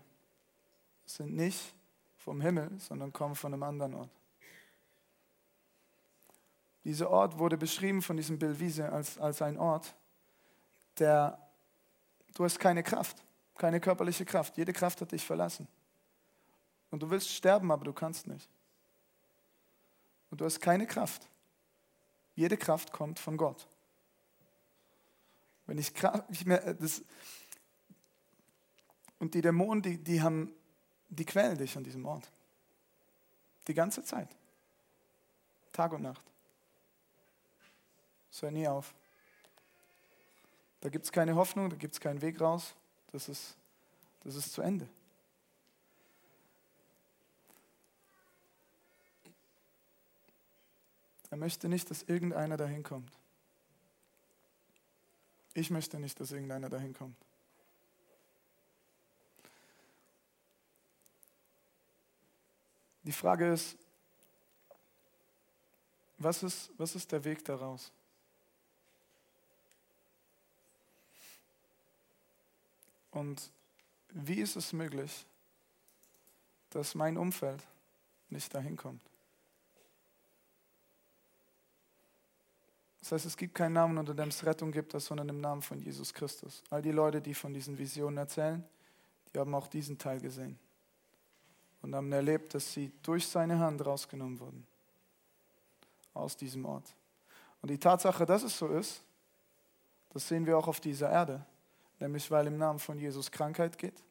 sind 1.05 1.35
nicht 1.35 1.75
vom 2.17 2.41
Himmel, 2.41 2.71
sondern 2.79 3.13
kommen 3.13 3.35
von 3.35 3.53
einem 3.53 3.63
anderen 3.63 3.95
Ort. 3.95 4.11
Dieser 6.85 7.11
Ort 7.11 7.39
wurde 7.39 7.59
beschrieben 7.59 8.03
von 8.03 8.17
diesem 8.17 8.39
Bill 8.39 8.59
Wiese 8.61 8.91
als, 8.91 9.19
als 9.19 9.43
ein 9.43 9.59
Ort, 9.59 9.95
der, 11.01 11.39
du 12.35 12.45
hast 12.45 12.59
keine 12.59 12.83
Kraft, 12.83 13.25
keine 13.57 13.81
körperliche 13.81 14.25
Kraft. 14.25 14.57
Jede 14.57 14.73
Kraft 14.73 15.01
hat 15.01 15.13
dich 15.13 15.25
verlassen. 15.25 15.69
Und 16.91 17.03
du 17.03 17.11
willst 17.11 17.31
sterben, 17.31 17.71
aber 17.71 17.85
du 17.85 17.93
kannst 17.93 18.27
nicht. 18.27 18.49
Und 20.31 20.41
du 20.41 20.45
hast 20.45 20.61
keine 20.61 20.87
Kraft. 20.87 21.29
Jede 22.35 22.57
Kraft 22.57 22.93
kommt 22.93 23.19
von 23.19 23.37
Gott. 23.37 23.67
Wenn 25.67 25.79
ich, 25.79 25.93
ich 26.31 26.47
mehr, 26.47 26.65
äh, 26.67 26.75
das, 26.75 27.03
und 29.19 29.35
die 29.35 29.41
Dämonen, 29.41 29.83
die, 29.83 29.99
die 29.99 30.23
haben, 30.23 30.53
die 31.09 31.25
quälen 31.25 31.59
dich 31.59 31.77
an 31.77 31.85
diesem 31.85 32.07
Ort. 32.07 32.31
Die 33.67 33.75
ganze 33.75 34.03
Zeit. 34.03 34.29
Tag 35.73 35.93
und 35.93 36.03
Nacht. 36.03 36.25
Hört 38.41 38.53
nie 38.53 38.69
auf. 38.69 38.95
Da 40.81 40.89
gibt 40.89 41.05
es 41.05 41.13
keine 41.13 41.35
Hoffnung, 41.35 41.71
da 41.71 41.77
gibt 41.77 41.95
es 41.95 42.01
keinen 42.01 42.21
Weg 42.23 42.41
raus. 42.41 42.75
Das 43.13 43.29
ist, 43.29 43.57
das 44.21 44.37
ist 44.37 44.53
zu 44.53 44.63
Ende. 44.63 44.89
Er 51.31 51.37
möchte 51.37 51.69
nicht, 51.69 51.91
dass 51.91 52.03
irgendeiner 52.05 52.57
dahin 52.57 52.83
kommt. 52.83 53.13
Ich 55.55 55.71
möchte 55.71 55.99
nicht, 55.99 56.19
dass 56.21 56.31
irgendeiner 56.31 56.69
dahin 56.69 56.95
kommt. 56.95 57.17
Die 63.03 63.13
Frage 63.13 63.53
ist, 63.53 63.77
was 66.19 66.43
ist, 66.43 66.71
was 66.77 66.95
ist 66.95 67.11
der 67.11 67.25
Weg 67.25 67.45
daraus? 67.45 67.91
Und 73.19 73.51
wie 74.11 74.41
ist 74.41 74.55
es 74.55 74.73
möglich, 74.73 75.27
dass 76.71 76.95
mein 76.95 77.17
Umfeld 77.17 77.67
nicht 78.31 78.55
dahin 78.55 78.77
kommt? 78.77 79.03
Das 83.01 83.11
heißt, 83.11 83.27
es 83.27 83.37
gibt 83.37 83.57
keinen 83.57 83.73
Namen, 83.73 83.99
unter 83.99 84.15
dem 84.15 84.29
es 84.29 84.45
Rettung 84.45 84.71
gibt, 84.71 84.93
sondern 84.93 85.29
im 85.31 85.41
Namen 85.41 85.63
von 85.63 85.81
Jesus 85.81 86.15
Christus. 86.15 86.63
All 86.71 86.81
die 86.81 86.93
Leute, 86.93 87.21
die 87.21 87.35
von 87.35 87.53
diesen 87.53 87.77
Visionen 87.77 88.19
erzählen, 88.19 88.63
die 89.35 89.39
haben 89.39 89.55
auch 89.55 89.67
diesen 89.67 89.99
Teil 89.99 90.21
gesehen 90.21 90.57
und 91.83 91.95
haben 91.95 92.13
erlebt, 92.13 92.55
dass 92.55 92.73
sie 92.73 92.93
durch 93.03 93.27
seine 93.27 93.59
Hand 93.59 93.85
rausgenommen 93.85 94.39
wurden 94.39 94.67
aus 96.15 96.37
diesem 96.37 96.65
Ort. 96.67 96.95
Und 97.63 97.71
die 97.71 97.79
Tatsache, 97.79 98.25
dass 98.27 98.45
es 98.45 98.57
so 98.57 98.69
ist, 98.69 99.03
das 100.11 100.29
sehen 100.29 100.47
wir 100.47 100.57
auch 100.57 100.69
auf 100.69 100.79
dieser 100.79 101.11
Erde, 101.11 101.45
nämlich 102.01 102.31
weil 102.31 102.47
im 102.47 102.59
Namen 102.59 102.79
von 102.79 102.99
Jesus 102.99 103.31
Krankheit 103.31 103.79
geht, 103.79 104.03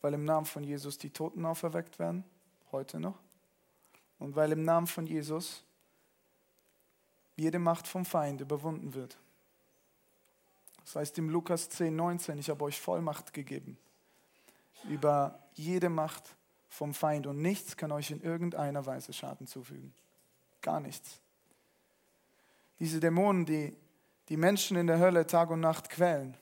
weil 0.00 0.14
im 0.14 0.24
Namen 0.24 0.46
von 0.46 0.64
Jesus 0.64 0.98
die 0.98 1.10
Toten 1.10 1.44
auferweckt 1.44 1.98
werden, 1.98 2.24
heute 2.72 3.00
noch, 3.00 3.18
und 4.18 4.36
weil 4.36 4.52
im 4.52 4.64
Namen 4.64 4.86
von 4.86 5.06
Jesus 5.06 5.64
jede 7.36 7.58
Macht 7.58 7.88
vom 7.88 8.04
Feind 8.04 8.40
überwunden 8.40 8.94
wird. 8.94 9.16
Das 10.84 10.96
heißt 10.96 11.18
im 11.18 11.30
Lukas 11.30 11.68
10, 11.70 11.94
19, 11.94 12.38
ich 12.38 12.50
habe 12.50 12.64
euch 12.64 12.80
Vollmacht 12.80 13.32
gegeben 13.32 13.78
über 14.88 15.38
jede 15.54 15.88
Macht 15.88 16.36
vom 16.68 16.94
Feind 16.94 17.26
und 17.26 17.42
nichts 17.42 17.76
kann 17.76 17.92
euch 17.92 18.10
in 18.10 18.22
irgendeiner 18.22 18.86
Weise 18.86 19.12
Schaden 19.12 19.46
zufügen. 19.46 19.92
Gar 20.62 20.80
nichts. 20.80 21.20
Diese 22.78 23.00
Dämonen, 23.00 23.44
die 23.44 23.76
die 24.28 24.36
Menschen 24.36 24.76
in 24.76 24.86
der 24.86 24.98
Hölle 24.98 25.26
Tag 25.26 25.50
und 25.50 25.60
Nacht 25.60 25.90
quälen 25.90 26.36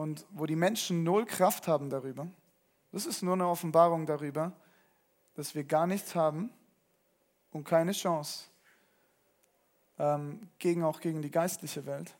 und 0.00 0.24
wo 0.30 0.46
die 0.46 0.56
Menschen 0.56 1.04
null 1.04 1.26
Kraft 1.26 1.68
haben 1.68 1.90
darüber, 1.90 2.26
das 2.90 3.04
ist 3.04 3.22
nur 3.22 3.34
eine 3.34 3.46
Offenbarung 3.46 4.06
darüber, 4.06 4.50
dass 5.34 5.54
wir 5.54 5.62
gar 5.62 5.86
nichts 5.86 6.14
haben 6.14 6.50
und 7.50 7.64
keine 7.64 7.92
Chance 7.92 8.46
ähm, 9.98 10.48
gegen 10.58 10.84
auch 10.84 11.00
gegen 11.00 11.20
die 11.20 11.30
geistliche 11.30 11.84
Welt, 11.84 12.14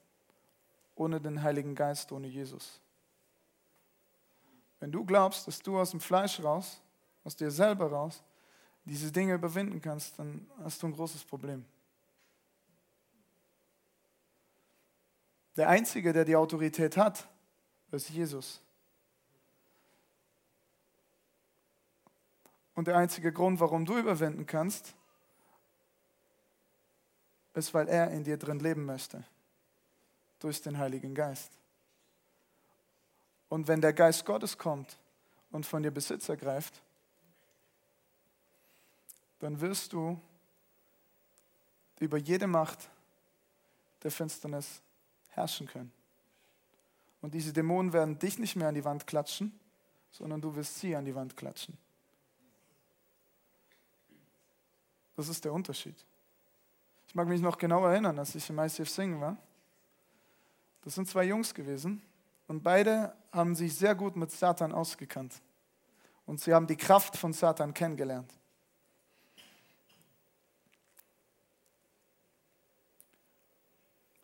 ohne 0.94 1.22
den 1.22 1.42
Heiligen 1.42 1.74
Geist, 1.74 2.12
ohne 2.12 2.26
Jesus. 2.26 2.82
Wenn 4.78 4.92
du 4.92 5.02
glaubst, 5.02 5.46
dass 5.46 5.60
du 5.60 5.78
aus 5.78 5.92
dem 5.92 6.00
Fleisch 6.00 6.38
raus, 6.42 6.82
aus 7.24 7.34
dir 7.34 7.50
selber 7.50 7.90
raus, 7.90 8.22
diese 8.84 9.10
Dinge 9.10 9.32
überwinden 9.32 9.80
kannst, 9.80 10.18
dann 10.18 10.46
hast 10.62 10.82
du 10.82 10.86
ein 10.86 10.92
großes 10.92 11.24
Problem. 11.24 11.64
Der 15.56 15.70
Einzige, 15.70 16.12
der 16.12 16.26
die 16.26 16.36
Autorität 16.36 16.98
hat, 16.98 17.26
ist 17.90 18.10
Jesus. 18.10 18.60
Und 22.74 22.86
der 22.86 22.96
einzige 22.96 23.32
Grund, 23.32 23.60
warum 23.60 23.84
du 23.84 23.98
überwinden 23.98 24.46
kannst, 24.46 24.94
ist, 27.54 27.74
weil 27.74 27.88
er 27.88 28.10
in 28.10 28.24
dir 28.24 28.36
drin 28.36 28.60
leben 28.60 28.84
möchte. 28.84 29.24
Durch 30.38 30.62
den 30.62 30.78
Heiligen 30.78 31.14
Geist. 31.14 31.52
Und 33.48 33.68
wenn 33.68 33.80
der 33.80 33.92
Geist 33.92 34.24
Gottes 34.24 34.56
kommt 34.56 34.96
und 35.50 35.66
von 35.66 35.82
dir 35.82 35.90
Besitz 35.90 36.28
ergreift, 36.28 36.80
dann 39.40 39.60
wirst 39.60 39.92
du 39.92 40.20
über 41.98 42.16
jede 42.16 42.46
Macht 42.46 42.88
der 44.02 44.10
Finsternis 44.10 44.80
herrschen 45.28 45.66
können. 45.66 45.92
Und 47.20 47.34
diese 47.34 47.52
Dämonen 47.52 47.92
werden 47.92 48.18
dich 48.18 48.38
nicht 48.38 48.56
mehr 48.56 48.68
an 48.68 48.74
die 48.74 48.84
Wand 48.84 49.06
klatschen, 49.06 49.58
sondern 50.10 50.40
du 50.40 50.54
wirst 50.54 50.78
sie 50.78 50.96
an 50.96 51.04
die 51.04 51.14
Wand 51.14 51.36
klatschen. 51.36 51.76
Das 55.16 55.28
ist 55.28 55.44
der 55.44 55.52
Unterschied. 55.52 55.96
Ich 57.06 57.14
mag 57.14 57.28
mich 57.28 57.40
noch 57.40 57.58
genau 57.58 57.84
erinnern, 57.84 58.18
als 58.18 58.34
ich 58.34 58.48
im 58.48 58.58
ICF 58.58 58.88
singen 58.88 59.20
war. 59.20 59.36
Das 60.82 60.94
sind 60.94 61.08
zwei 61.08 61.24
Jungs 61.24 61.52
gewesen 61.54 62.02
und 62.46 62.62
beide 62.62 63.14
haben 63.32 63.54
sich 63.54 63.76
sehr 63.76 63.94
gut 63.94 64.16
mit 64.16 64.30
Satan 64.30 64.72
ausgekannt. 64.72 65.42
Und 66.24 66.40
sie 66.40 66.54
haben 66.54 66.66
die 66.66 66.76
Kraft 66.76 67.16
von 67.16 67.32
Satan 67.32 67.74
kennengelernt. 67.74 68.32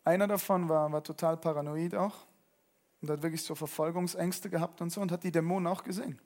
Einer 0.03 0.27
davon 0.27 0.67
war, 0.69 0.91
war 0.91 1.03
total 1.03 1.37
paranoid 1.37 1.93
auch 1.93 2.26
und 3.07 3.17
hat 3.17 3.23
wirklich 3.23 3.43
so 3.43 3.55
Verfolgungsängste 3.55 4.49
gehabt 4.49 4.81
und 4.81 4.89
so 4.89 5.01
und 5.01 5.11
hat 5.11 5.23
die 5.23 5.31
Dämonen 5.31 5.67
auch 5.67 5.83
gesehen. 5.83 6.19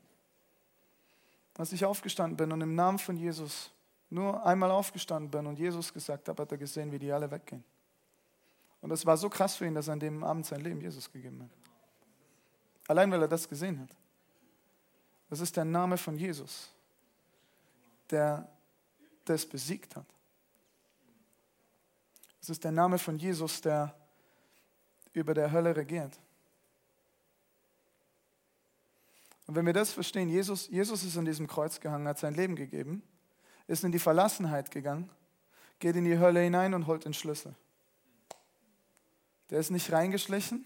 Als 1.57 1.71
ich 1.73 1.85
aufgestanden 1.85 2.37
bin 2.37 2.51
und 2.51 2.61
im 2.61 2.75
Namen 2.75 2.97
von 2.97 3.17
Jesus 3.17 3.71
nur 4.09 4.43
einmal 4.45 4.71
aufgestanden 4.71 5.29
bin 5.29 5.45
und 5.45 5.59
Jesus 5.59 5.93
gesagt 5.93 6.27
habe, 6.27 6.41
hat 6.41 6.51
er 6.51 6.57
gesehen, 6.57 6.91
wie 6.91 6.99
die 6.99 7.11
alle 7.11 7.29
weggehen. 7.29 7.63
Und 8.81 8.89
das 8.89 9.05
war 9.05 9.15
so 9.15 9.29
krass 9.29 9.55
für 9.55 9.67
ihn, 9.67 9.75
dass 9.75 9.87
er 9.87 9.93
an 9.93 9.99
dem 9.99 10.23
Abend 10.23 10.45
sein 10.45 10.61
Leben 10.61 10.81
Jesus 10.81 11.11
gegeben 11.11 11.43
hat. 11.43 11.49
Allein 12.87 13.11
weil 13.11 13.21
er 13.21 13.27
das 13.27 13.47
gesehen 13.47 13.79
hat. 13.79 13.95
Das 15.29 15.39
ist 15.39 15.55
der 15.55 15.65
Name 15.65 15.97
von 15.97 16.17
Jesus, 16.17 16.73
der 18.09 18.49
das 19.23 19.45
besiegt 19.45 19.95
hat. 19.95 20.07
Das 22.39 22.49
ist 22.49 22.63
der 22.63 22.71
Name 22.71 22.97
von 22.97 23.17
Jesus, 23.17 23.61
der 23.61 23.95
über 25.13 25.33
der 25.33 25.51
Hölle 25.51 25.75
regiert. 25.75 26.19
Und 29.51 29.55
wenn 29.55 29.65
wir 29.65 29.73
das 29.73 29.91
verstehen, 29.91 30.29
Jesus, 30.29 30.69
Jesus 30.69 31.03
ist 31.03 31.17
an 31.17 31.25
diesem 31.25 31.45
Kreuz 31.45 31.81
gehangen, 31.81 32.07
hat 32.07 32.17
sein 32.17 32.33
Leben 32.33 32.55
gegeben 32.55 33.03
ist 33.67 33.83
in 33.83 33.91
die 33.91 33.99
Verlassenheit 33.99 34.71
gegangen, 34.71 35.09
geht 35.79 35.97
in 35.97 36.05
die 36.05 36.17
Hölle 36.17 36.39
hinein 36.39 36.73
und 36.73 36.87
holt 36.87 37.03
den 37.03 37.13
Schlüssel. 37.13 37.53
Der 39.49 39.59
ist 39.59 39.69
nicht 39.69 39.91
reingeschlichen, 39.91 40.65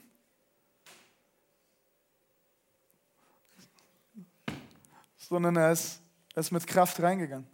sondern 5.17 5.55
er 5.55 5.71
ist, 5.71 5.99
er 6.35 6.41
ist 6.41 6.51
mit 6.51 6.67
Kraft 6.67 7.01
reingegangen. 7.01 7.47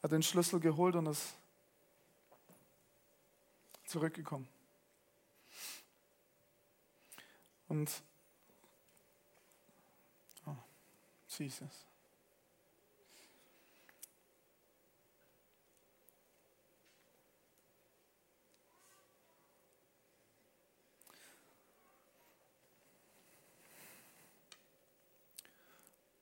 Hat 0.00 0.12
den 0.12 0.22
Schlüssel 0.22 0.60
geholt 0.60 0.94
und 0.94 1.06
ist 1.06 1.34
zurückgekommen. 3.84 4.48
Und 7.66 7.90
Jesus. 11.38 11.86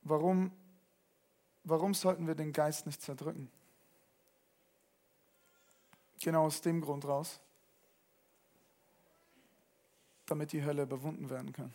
Warum, 0.08 0.52
warum 1.64 1.92
sollten 1.92 2.28
wir 2.28 2.36
den 2.36 2.52
Geist 2.52 2.86
nicht 2.86 3.02
zerdrücken? 3.02 3.50
Genau 6.20 6.46
aus 6.46 6.60
dem 6.60 6.80
Grund 6.80 7.04
raus, 7.04 7.40
damit 10.26 10.52
die 10.52 10.64
Hölle 10.64 10.82
überwunden 10.82 11.28
werden 11.28 11.52
kann. 11.52 11.74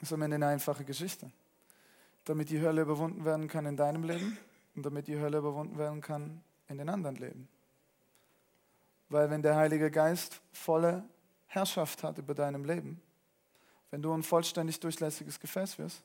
Ist 0.00 0.12
am 0.12 0.22
Ende 0.22 0.36
eine 0.36 0.46
einfache 0.46 0.84
Geschichte. 0.84 1.30
Damit 2.24 2.50
die 2.50 2.60
Hölle 2.60 2.82
überwunden 2.82 3.24
werden 3.24 3.48
kann 3.48 3.66
in 3.66 3.76
deinem 3.76 4.04
Leben 4.04 4.38
und 4.76 4.84
damit 4.84 5.08
die 5.08 5.18
Hölle 5.18 5.38
überwunden 5.38 5.78
werden 5.78 6.00
kann 6.00 6.42
in 6.68 6.78
den 6.78 6.88
anderen 6.88 7.16
Leben. 7.16 7.48
Weil 9.08 9.30
wenn 9.30 9.42
der 9.42 9.56
Heilige 9.56 9.90
Geist 9.90 10.40
volle 10.52 11.02
Herrschaft 11.46 12.02
hat 12.02 12.18
über 12.18 12.34
deinem 12.34 12.64
Leben, 12.64 13.00
wenn 13.90 14.02
du 14.02 14.12
ein 14.12 14.22
vollständig 14.22 14.78
durchlässiges 14.80 15.40
Gefäß 15.40 15.78
wirst, 15.78 16.02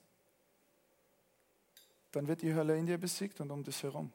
dann 2.14 2.28
wird 2.28 2.42
die 2.42 2.54
Hölle 2.54 2.78
in 2.78 2.86
dir 2.86 2.98
besiegt 2.98 3.42
und 3.42 3.52
um 3.52 3.64
dich 3.64 3.84
herum. 3.84 4.12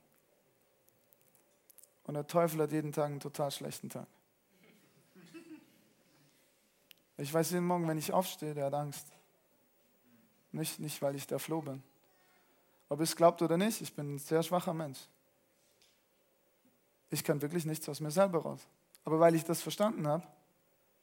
Und 2.04 2.14
der 2.14 2.26
Teufel 2.26 2.62
hat 2.62 2.72
jeden 2.72 2.92
Tag 2.92 3.06
einen 3.06 3.20
total 3.20 3.50
schlechten 3.50 3.90
Tag. 3.90 4.06
Ich 7.18 7.34
weiß 7.34 7.50
jeden 7.50 7.66
Morgen, 7.66 7.86
wenn 7.86 7.98
ich 7.98 8.12
aufstehe, 8.12 8.54
der 8.54 8.66
hat 8.66 8.74
Angst. 8.74 9.06
Nicht, 10.58 10.80
nicht 10.80 11.00
weil 11.00 11.14
ich 11.14 11.26
der 11.26 11.38
Floh 11.38 11.62
bin. 11.62 11.82
Ob 12.88 13.00
es 13.00 13.14
glaubt 13.14 13.40
oder 13.42 13.56
nicht, 13.56 13.80
ich 13.80 13.94
bin 13.94 14.16
ein 14.16 14.18
sehr 14.18 14.42
schwacher 14.42 14.74
Mensch. 14.74 14.98
Ich 17.10 17.22
kann 17.22 17.40
wirklich 17.40 17.64
nichts 17.64 17.88
aus 17.88 18.00
mir 18.00 18.10
selber 18.10 18.40
raus. 18.40 18.66
Aber 19.04 19.20
weil 19.20 19.34
ich 19.34 19.44
das 19.44 19.62
verstanden 19.62 20.06
habe, 20.06 20.26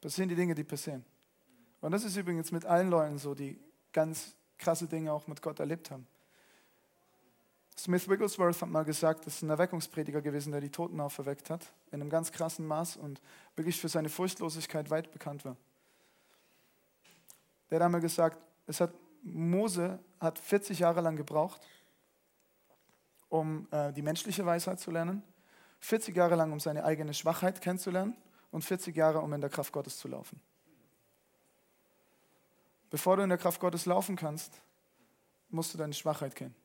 passieren 0.01 0.29
die 0.29 0.35
Dinge, 0.35 0.55
die 0.55 0.63
passieren. 0.63 1.05
Und 1.79 1.91
das 1.91 2.03
ist 2.03 2.17
übrigens 2.17 2.51
mit 2.51 2.65
allen 2.65 2.89
Leuten 2.89 3.17
so, 3.17 3.33
die 3.33 3.57
ganz 3.93 4.35
krasse 4.57 4.87
Dinge 4.87 5.13
auch 5.13 5.25
mit 5.27 5.41
Gott 5.41 5.59
erlebt 5.59 5.89
haben. 5.89 6.05
Smith 7.77 8.09
Wigglesworth 8.09 8.61
hat 8.61 8.69
mal 8.69 8.83
gesagt, 8.83 9.25
das 9.25 9.35
ist 9.35 9.41
ein 9.41 9.49
Erweckungsprediger 9.49 10.21
gewesen, 10.21 10.51
der 10.51 10.61
die 10.61 10.69
Toten 10.69 10.99
auferweckt 10.99 11.49
hat, 11.49 11.71
in 11.91 12.01
einem 12.01 12.09
ganz 12.09 12.31
krassen 12.31 12.67
Maß 12.67 12.97
und 12.97 13.21
wirklich 13.55 13.79
für 13.79 13.89
seine 13.89 14.09
Furchtlosigkeit 14.09 14.89
weit 14.89 15.11
bekannt 15.11 15.45
war. 15.45 15.55
Der 17.69 17.77
hat 17.77 17.85
einmal 17.85 18.01
gesagt, 18.01 18.37
es 18.67 18.79
hat, 18.79 18.93
Mose 19.25 19.99
hat 20.19 20.39
40 20.39 20.79
Jahre 20.79 21.01
lang 21.01 21.15
gebraucht, 21.15 21.61
um 23.29 23.67
äh, 23.71 23.91
die 23.91 24.03
menschliche 24.03 24.45
Weisheit 24.45 24.79
zu 24.79 24.91
lernen, 24.91 25.23
40 25.79 26.15
Jahre 26.15 26.35
lang, 26.35 26.51
um 26.51 26.59
seine 26.59 26.85
eigene 26.85 27.13
Schwachheit 27.13 27.59
kennenzulernen 27.59 28.15
und 28.51 28.63
40 28.63 28.95
Jahre, 28.95 29.19
um 29.21 29.33
in 29.33 29.41
der 29.41 29.49
Kraft 29.49 29.73
Gottes 29.73 29.97
zu 29.97 30.07
laufen. 30.07 30.39
Bevor 32.89 33.17
du 33.17 33.23
in 33.23 33.29
der 33.29 33.37
Kraft 33.37 33.59
Gottes 33.59 33.85
laufen 33.85 34.15
kannst, 34.15 34.61
musst 35.49 35.73
du 35.73 35.77
deine 35.77 35.93
Schwachheit 35.93 36.35
kennen. 36.35 36.55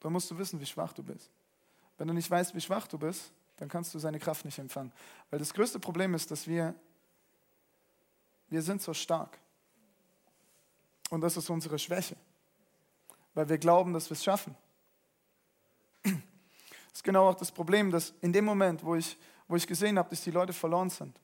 Dann 0.00 0.12
musst 0.12 0.30
du 0.30 0.38
wissen, 0.38 0.60
wie 0.60 0.66
schwach 0.66 0.92
du 0.92 1.02
bist. 1.02 1.30
Wenn 1.96 2.08
du 2.08 2.14
nicht 2.14 2.30
weißt, 2.30 2.54
wie 2.54 2.60
schwach 2.60 2.86
du 2.86 2.98
bist, 2.98 3.32
dann 3.56 3.68
kannst 3.68 3.94
du 3.94 3.98
seine 3.98 4.18
Kraft 4.18 4.44
nicht 4.44 4.58
empfangen. 4.58 4.92
Weil 5.30 5.38
das 5.38 5.54
größte 5.54 5.80
Problem 5.80 6.14
ist, 6.14 6.30
dass 6.30 6.46
wir, 6.46 6.74
wir 8.50 8.62
sind 8.62 8.82
so 8.82 8.92
stark. 8.92 9.38
Und 11.14 11.20
das 11.20 11.36
ist 11.36 11.48
unsere 11.48 11.78
Schwäche. 11.78 12.16
Weil 13.34 13.48
wir 13.48 13.58
glauben, 13.58 13.92
dass 13.92 14.10
wir 14.10 14.16
es 14.16 14.24
schaffen. 14.24 14.56
Das 16.02 16.12
ist 16.94 17.04
genau 17.04 17.28
auch 17.28 17.36
das 17.36 17.52
Problem, 17.52 17.92
dass 17.92 18.14
in 18.20 18.32
dem 18.32 18.44
Moment, 18.44 18.84
wo 18.84 18.96
ich, 18.96 19.16
wo 19.46 19.54
ich 19.54 19.64
gesehen 19.66 19.96
habe, 19.96 20.10
dass 20.10 20.22
die 20.22 20.32
Leute 20.32 20.52
verloren 20.52 20.90
sind 20.90 21.18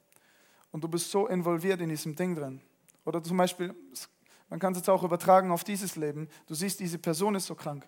und 0.70 0.84
du 0.84 0.88
bist 0.88 1.10
so 1.10 1.26
involviert 1.26 1.80
in 1.80 1.88
diesem 1.88 2.14
Ding 2.14 2.34
drin, 2.34 2.60
oder 3.04 3.22
zum 3.22 3.36
Beispiel, 3.36 3.74
man 4.48 4.60
kann 4.60 4.72
es 4.72 4.78
jetzt 4.78 4.90
auch 4.90 5.02
übertragen 5.02 5.50
auf 5.50 5.64
dieses 5.64 5.96
Leben. 5.96 6.28
Du 6.46 6.54
siehst, 6.54 6.78
diese 6.78 6.98
Person 6.98 7.34
ist 7.34 7.46
so 7.46 7.54
krank. 7.54 7.86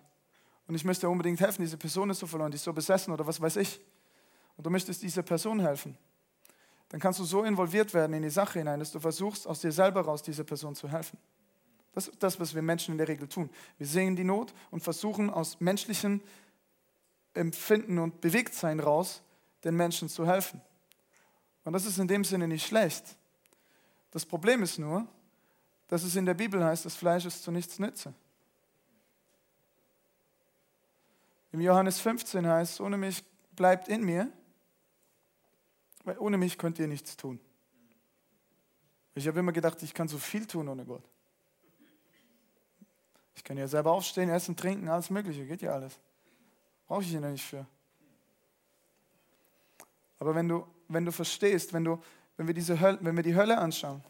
Und 0.67 0.75
ich 0.75 0.83
möchte 0.83 1.07
unbedingt 1.07 1.39
helfen, 1.39 1.61
diese 1.61 1.77
Person 1.77 2.09
ist 2.09 2.19
so 2.19 2.27
verloren, 2.27 2.51
die 2.51 2.55
ist 2.55 2.63
so 2.63 2.73
besessen 2.73 3.13
oder 3.13 3.25
was 3.25 3.39
weiß 3.39 3.57
ich. 3.57 3.79
Und 4.57 4.65
du 4.65 4.69
möchtest 4.69 5.01
dieser 5.03 5.23
Person 5.23 5.59
helfen. 5.59 5.97
Dann 6.89 6.99
kannst 6.99 7.19
du 7.19 7.23
so 7.23 7.43
involviert 7.43 7.93
werden 7.93 8.13
in 8.13 8.23
die 8.23 8.29
Sache 8.29 8.59
hinein, 8.59 8.79
dass 8.79 8.91
du 8.91 8.99
versuchst, 8.99 9.47
aus 9.47 9.61
dir 9.61 9.71
selber 9.71 10.01
raus 10.01 10.21
dieser 10.21 10.43
Person 10.43 10.75
zu 10.75 10.89
helfen. 10.89 11.17
Das 11.93 12.07
ist 12.07 12.21
das, 12.21 12.39
was 12.39 12.55
wir 12.55 12.61
Menschen 12.61 12.93
in 12.93 12.97
der 12.97 13.07
Regel 13.07 13.27
tun. 13.27 13.49
Wir 13.77 13.87
sehen 13.87 14.15
die 14.15 14.23
Not 14.23 14.53
und 14.71 14.81
versuchen 14.81 15.29
aus 15.29 15.59
menschlichem 15.59 16.21
Empfinden 17.33 17.99
und 17.99 18.19
Bewegtsein 18.21 18.79
raus, 18.79 19.21
den 19.63 19.75
Menschen 19.75 20.09
zu 20.09 20.27
helfen. 20.27 20.61
Und 21.63 21.73
das 21.73 21.85
ist 21.85 21.97
in 21.97 22.07
dem 22.07 22.23
Sinne 22.23 22.47
nicht 22.47 22.65
schlecht. 22.65 23.15
Das 24.11 24.25
Problem 24.25 24.63
ist 24.63 24.79
nur, 24.79 25.07
dass 25.87 26.03
es 26.03 26.15
in 26.15 26.25
der 26.25 26.33
Bibel 26.33 26.63
heißt, 26.63 26.85
das 26.85 26.95
Fleisch 26.95 27.25
ist 27.25 27.43
zu 27.43 27.51
nichts 27.51 27.79
nütze. 27.79 28.13
Im 31.51 31.61
Johannes 31.61 31.99
15 31.99 32.47
heißt, 32.47 32.81
ohne 32.81 32.97
mich 32.97 33.23
bleibt 33.55 33.87
in 33.87 34.03
mir, 34.03 34.31
weil 36.03 36.17
ohne 36.17 36.37
mich 36.37 36.57
könnt 36.57 36.79
ihr 36.79 36.87
nichts 36.87 37.15
tun. 37.15 37.39
Ich 39.13 39.27
habe 39.27 39.39
immer 39.39 39.51
gedacht, 39.51 39.81
ich 39.83 39.93
kann 39.93 40.07
so 40.07 40.17
viel 40.17 40.47
tun 40.47 40.67
ohne 40.67 40.83
Gott. 40.83 41.03
Ich 43.35 43.43
kann 43.43 43.57
ja 43.57 43.67
selber 43.67 43.91
aufstehen, 43.91 44.29
essen, 44.29 44.55
trinken, 44.55 44.89
alles 44.89 45.09
Mögliche, 45.09 45.45
geht 45.45 45.61
ja 45.61 45.73
alles. 45.73 45.99
Brauche 46.87 47.01
ich 47.01 47.13
ihn 47.13 47.23
ja 47.23 47.29
nicht 47.29 47.45
für. 47.45 47.65
Aber 50.19 50.35
wenn 50.35 50.47
du, 50.47 50.65
wenn 50.87 51.05
du 51.05 51.11
verstehst, 51.11 51.73
wenn 51.73 51.83
du, 51.83 52.01
wenn 52.37 52.47
wir, 52.47 52.53
diese 52.53 52.79
Hölle, 52.79 52.99
wenn 53.01 53.15
wir 53.15 53.23
die 53.23 53.35
Hölle 53.35 53.57
anschauen, 53.57 54.03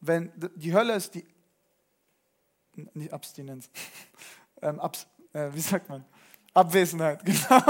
wenn 0.00 0.32
die 0.56 0.72
Hölle 0.72 0.94
ist 0.94 1.14
die, 1.14 1.26
nicht 2.94 3.12
Abstinenz, 3.12 3.70
ähm, 4.62 4.78
Abs, 4.80 5.06
äh, 5.32 5.48
wie 5.52 5.60
sagt 5.60 5.88
man? 5.88 6.04
Abwesenheit, 6.54 7.24
genau. 7.24 7.62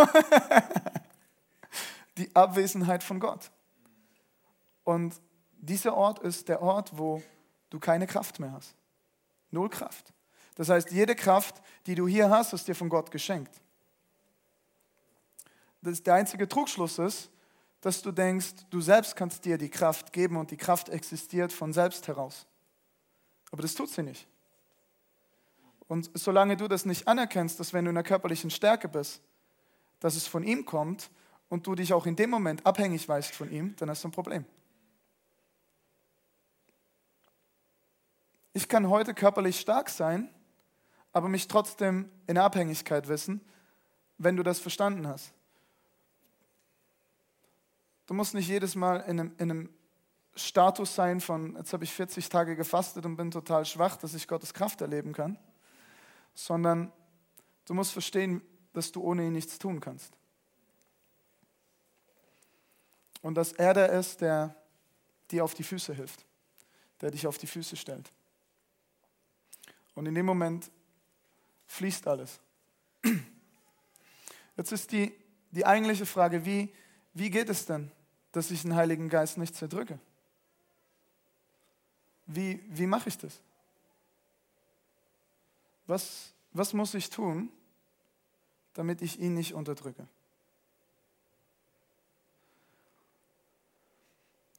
die 2.17 2.35
Abwesenheit 2.35 3.03
von 3.03 3.21
Gott. 3.21 3.51
Und 4.85 5.21
dieser 5.59 5.95
Ort 5.95 6.19
ist 6.21 6.49
der 6.49 6.63
Ort, 6.63 6.97
wo 6.97 7.23
du 7.71 7.79
keine 7.79 8.07
Kraft 8.07 8.41
mehr 8.41 8.53
hast. 8.53 8.75
Null 9.51 9.69
Kraft. 9.69 10.13
Das 10.61 10.69
heißt, 10.69 10.91
jede 10.91 11.17
Kraft, 11.17 11.63
die 11.87 11.95
du 11.95 12.07
hier 12.07 12.29
hast, 12.29 12.53
ist 12.53 12.69
dir 12.69 12.75
von 12.75 12.91
Gott 12.91 13.11
geschenkt. 13.11 13.63
Das 15.81 16.03
der 16.03 16.13
einzige 16.13 16.47
Trugschluss 16.47 16.99
ist, 16.99 17.31
dass 17.81 18.03
du 18.03 18.13
denkst, 18.13 18.67
du 18.69 18.83
selbst 18.83 19.17
kannst 19.17 19.47
dir 19.47 19.57
die 19.57 19.71
Kraft 19.71 20.13
geben 20.13 20.37
und 20.37 20.51
die 20.51 20.59
Kraft 20.59 20.91
existiert 20.91 21.51
von 21.51 21.73
selbst 21.73 22.07
heraus. 22.09 22.47
Aber 23.51 23.63
das 23.63 23.75
tut 23.75 23.89
sie 23.89 24.03
nicht. 24.03 24.29
Und 25.89 26.11
solange 26.13 26.59
du 26.59 26.69
das 26.69 26.85
nicht 26.85 27.09
anerkennst, 27.09 27.59
dass 27.59 27.73
wenn 27.73 27.87
du 27.87 27.89
in 27.89 27.95
der 27.95 28.05
körperlichen 28.05 28.51
Stärke 28.51 28.87
bist, 28.87 29.23
dass 29.99 30.15
es 30.15 30.27
von 30.27 30.43
ihm 30.43 30.67
kommt 30.67 31.11
und 31.49 31.67
du 31.67 31.75
dich 31.75 31.95
auch 31.95 32.05
in 32.05 32.17
dem 32.17 32.29
Moment 32.29 32.67
abhängig 32.67 33.09
weißt 33.09 33.35
von 33.35 33.51
ihm, 33.51 33.75
dann 33.77 33.89
hast 33.89 34.05
du 34.05 34.09
ein 34.09 34.13
Problem. 34.13 34.45
Ich 38.53 38.69
kann 38.69 38.91
heute 38.91 39.15
körperlich 39.15 39.59
stark 39.59 39.89
sein, 39.89 40.29
aber 41.13 41.29
mich 41.29 41.49
trotzdem 41.49 42.11
in 42.27 42.39
Abhängigkeit 42.39 43.09
wissen, 43.09 43.41
wenn 44.19 44.37
du 44.37 44.43
das 44.43 44.59
verstanden 44.59 45.07
hast. 45.07 45.33
Du 48.07 48.15
musst 48.15 48.35
nicht 48.35 48.49
jedes 48.49 48.75
Mal 48.75 48.97
in 49.01 49.21
einem, 49.21 49.33
in 49.39 49.51
einem 49.51 49.69
Status 50.35 50.95
sein 50.95 51.21
von, 51.21 51.57
jetzt 51.57 51.73
habe 51.73 51.85
ich 51.85 51.93
40 51.93 52.29
Tage 52.29 52.57
gefastet 52.57 53.05
und 53.07 53.17
bin 53.17 53.31
total 53.31 53.65
schwach, 53.65 53.97
dass 53.97 54.15
ich 54.15 54.29
Gottes 54.29 54.55
Kraft 54.55 54.81
erleben 54.81 55.13
kann, 55.13 55.39
sondern 56.35 56.93
du 57.67 57.75
musst 57.75 57.93
verstehen, 57.93 58.43
dass 58.73 58.93
du 58.93 59.03
ohne 59.03 59.27
ihn 59.27 59.33
nichts 59.33 59.59
tun 59.59 59.81
kannst. 59.81 60.13
Und 63.23 63.35
dass 63.35 63.53
er 63.53 63.75
der 63.75 63.91
ist, 63.91 64.21
der 64.21 64.55
dir 65.31 65.45
auf 65.45 65.55
die 65.55 65.63
Füße 65.63 65.95
hilft, 65.95 66.25
der 67.01 67.11
dich 67.11 67.27
auf 67.27 67.39
die 67.39 67.47
Füße 67.47 67.77
stellt. 67.77 68.11
Und 69.95 70.07
in 70.07 70.15
dem 70.15 70.27
Moment 70.27 70.71
fließt 71.71 72.07
alles. 72.09 72.41
Jetzt 74.57 74.73
ist 74.73 74.91
die, 74.93 75.15
die 75.53 75.65
eigentliche 75.65 76.05
Frage, 76.05 76.45
wie, 76.45 76.69
wie 77.15 77.31
geht 77.31 77.49
es 77.49 77.65
denn, 77.65 77.91
dass 78.33 78.51
ich 78.51 78.63
den 78.63 78.75
Heiligen 78.75 79.09
Geist 79.09 79.39
nicht 79.39 79.55
zerdrücke? 79.55 79.99
Wie, 82.27 82.61
wie 82.69 82.87
mache 82.87 83.09
ich 83.09 83.17
das? 83.19 83.41
Was, 85.87 86.33
was 86.53 86.73
muss 86.73 86.95
ich 86.95 87.09
tun, 87.09 87.51
damit 88.75 89.01
ich 89.01 89.19
ihn 89.21 89.35
nicht 89.35 89.55
unterdrücke? 89.55 90.07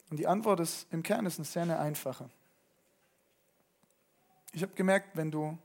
Und 0.09 0.17
die 0.17 0.27
Antwort 0.27 0.61
ist 0.61 0.87
im 0.91 1.03
Kern 1.03 1.25
ist 1.25 1.37
eine 1.37 1.45
sehr 1.45 1.61
eine 1.63 1.79
einfache. 1.79 2.29
Ich 4.53 4.61
habe 4.63 4.73
gemerkt, 4.73 5.15
wenn 5.15 5.31
du 5.31 5.57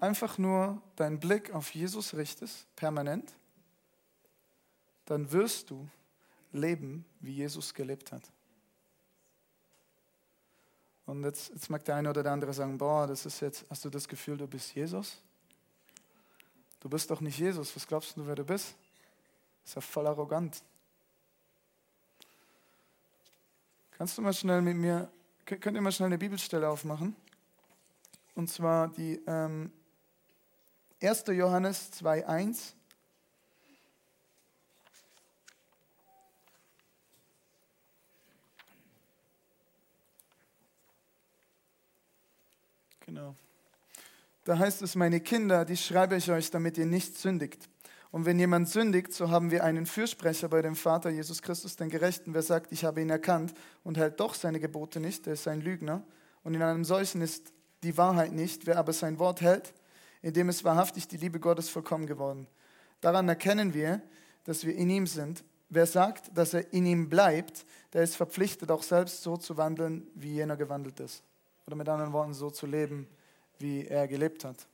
einfach 0.00 0.38
nur 0.38 0.80
deinen 0.96 1.20
Blick 1.20 1.52
auf 1.52 1.74
Jesus 1.74 2.14
richtest, 2.14 2.66
permanent, 2.76 3.32
dann 5.04 5.30
wirst 5.32 5.70
du 5.70 5.88
leben, 6.52 7.04
wie 7.20 7.32
Jesus 7.32 7.74
gelebt 7.74 8.12
hat. 8.12 8.22
Und 11.06 11.24
jetzt, 11.24 11.50
jetzt 11.50 11.68
mag 11.70 11.84
der 11.84 11.96
eine 11.96 12.10
oder 12.10 12.22
der 12.22 12.32
andere 12.32 12.52
sagen, 12.52 12.78
boah, 12.78 13.06
das 13.06 13.26
ist 13.26 13.40
jetzt, 13.40 13.66
hast 13.68 13.84
du 13.84 13.90
das 13.90 14.06
Gefühl, 14.06 14.36
du 14.36 14.46
bist 14.46 14.74
Jesus? 14.74 15.20
Du 16.78 16.88
bist 16.88 17.10
doch 17.10 17.20
nicht 17.20 17.38
Jesus, 17.38 17.74
was 17.74 17.86
glaubst 17.86 18.16
du, 18.16 18.26
wer 18.26 18.36
du 18.36 18.44
bist? 18.44 18.76
Ist 19.64 19.74
ja 19.74 19.80
voll 19.80 20.06
arrogant. 20.06 20.62
Kannst 23.90 24.16
du 24.16 24.22
mal 24.22 24.32
schnell 24.32 24.62
mit 24.62 24.76
mir, 24.76 25.10
könnt 25.44 25.74
ihr 25.74 25.82
mal 25.82 25.92
schnell 25.92 26.06
eine 26.06 26.18
Bibelstelle 26.18 26.68
aufmachen? 26.68 27.14
Und 28.34 28.48
zwar 28.48 28.88
die 28.88 29.20
ähm, 29.26 29.70
1. 31.02 31.24
Johannes 31.28 31.90
2,1. 32.02 32.74
Genau. 43.06 43.34
Da 44.44 44.58
heißt 44.58 44.82
es, 44.82 44.94
meine 44.94 45.20
Kinder, 45.20 45.64
die 45.64 45.76
schreibe 45.76 46.16
ich 46.16 46.30
euch, 46.30 46.50
damit 46.50 46.76
ihr 46.76 46.84
nicht 46.84 47.16
sündigt. 47.16 47.68
Und 48.10 48.26
wenn 48.26 48.38
jemand 48.38 48.68
sündigt, 48.68 49.14
so 49.14 49.30
haben 49.30 49.50
wir 49.50 49.64
einen 49.64 49.86
Fürsprecher 49.86 50.48
bei 50.48 50.60
dem 50.60 50.76
Vater, 50.76 51.08
Jesus 51.08 51.40
Christus, 51.40 51.76
den 51.76 51.88
Gerechten. 51.88 52.34
Wer 52.34 52.42
sagt, 52.42 52.72
ich 52.72 52.84
habe 52.84 53.00
ihn 53.00 53.08
erkannt 53.08 53.54
und 53.84 53.96
hält 53.96 54.20
doch 54.20 54.34
seine 54.34 54.60
Gebote 54.60 55.00
nicht, 55.00 55.24
der 55.24 55.32
ist 55.32 55.48
ein 55.48 55.62
Lügner. 55.62 56.02
Und 56.44 56.54
in 56.54 56.62
einem 56.62 56.84
solchen 56.84 57.22
ist 57.22 57.52
die 57.82 57.96
Wahrheit 57.96 58.32
nicht. 58.32 58.66
Wer 58.66 58.78
aber 58.78 58.92
sein 58.92 59.18
Wort 59.18 59.40
hält, 59.40 59.72
in 60.22 60.32
dem 60.32 60.48
ist 60.48 60.64
wahrhaftig 60.64 61.08
die 61.08 61.16
Liebe 61.16 61.40
Gottes 61.40 61.68
vollkommen 61.68 62.06
geworden. 62.06 62.46
Daran 63.00 63.28
erkennen 63.28 63.72
wir, 63.72 64.02
dass 64.44 64.64
wir 64.64 64.74
in 64.74 64.90
ihm 64.90 65.06
sind. 65.06 65.44
Wer 65.68 65.86
sagt, 65.86 66.36
dass 66.36 66.54
er 66.54 66.72
in 66.72 66.84
ihm 66.84 67.08
bleibt, 67.08 67.64
der 67.92 68.02
ist 68.02 68.16
verpflichtet, 68.16 68.70
auch 68.70 68.82
selbst 68.82 69.22
so 69.22 69.36
zu 69.36 69.56
wandeln, 69.56 70.06
wie 70.14 70.34
jener 70.34 70.56
gewandelt 70.56 71.00
ist. 71.00 71.22
Oder 71.66 71.76
mit 71.76 71.88
anderen 71.88 72.12
Worten, 72.12 72.34
so 72.34 72.50
zu 72.50 72.66
leben, 72.66 73.06
wie 73.58 73.86
er 73.86 74.08
gelebt 74.08 74.44
hat. 74.44 74.66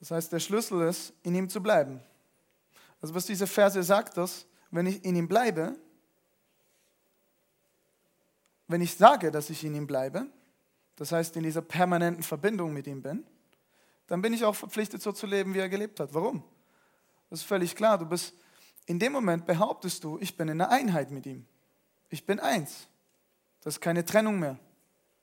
Das 0.00 0.10
heißt, 0.10 0.32
der 0.32 0.40
Schlüssel 0.40 0.82
ist, 0.82 1.12
in 1.22 1.34
ihm 1.34 1.48
zu 1.48 1.60
bleiben. 1.60 2.00
Also 3.02 3.14
was 3.14 3.26
diese 3.26 3.46
Verse 3.46 3.82
sagt, 3.82 4.16
ist, 4.18 4.46
wenn 4.70 4.86
ich 4.86 5.04
in 5.04 5.16
ihm 5.16 5.28
bleibe, 5.28 5.76
wenn 8.68 8.80
ich 8.80 8.94
sage, 8.94 9.30
dass 9.30 9.50
ich 9.50 9.64
in 9.64 9.74
ihm 9.74 9.86
bleibe, 9.86 10.26
das 10.96 11.12
heißt 11.12 11.36
in 11.36 11.42
dieser 11.42 11.62
permanenten 11.62 12.22
Verbindung 12.22 12.72
mit 12.72 12.86
ihm 12.86 13.02
bin, 13.02 13.24
dann 14.06 14.22
bin 14.22 14.32
ich 14.32 14.44
auch 14.44 14.54
verpflichtet, 14.54 15.02
so 15.02 15.12
zu 15.12 15.26
leben, 15.26 15.54
wie 15.54 15.58
er 15.58 15.68
gelebt 15.68 16.00
hat. 16.00 16.14
Warum? 16.14 16.42
Das 17.30 17.40
ist 17.40 17.46
völlig 17.46 17.74
klar. 17.74 17.98
Du 17.98 18.06
bist, 18.06 18.34
in 18.86 18.98
dem 18.98 19.12
Moment 19.12 19.46
behauptest 19.46 20.04
du, 20.04 20.18
ich 20.20 20.36
bin 20.36 20.48
in 20.48 20.60
einer 20.60 20.70
Einheit 20.70 21.10
mit 21.10 21.26
ihm. 21.26 21.44
Ich 22.08 22.24
bin 22.24 22.38
eins. 22.38 22.86
Das 23.62 23.74
ist 23.74 23.80
keine 23.80 24.04
Trennung 24.04 24.38
mehr 24.38 24.58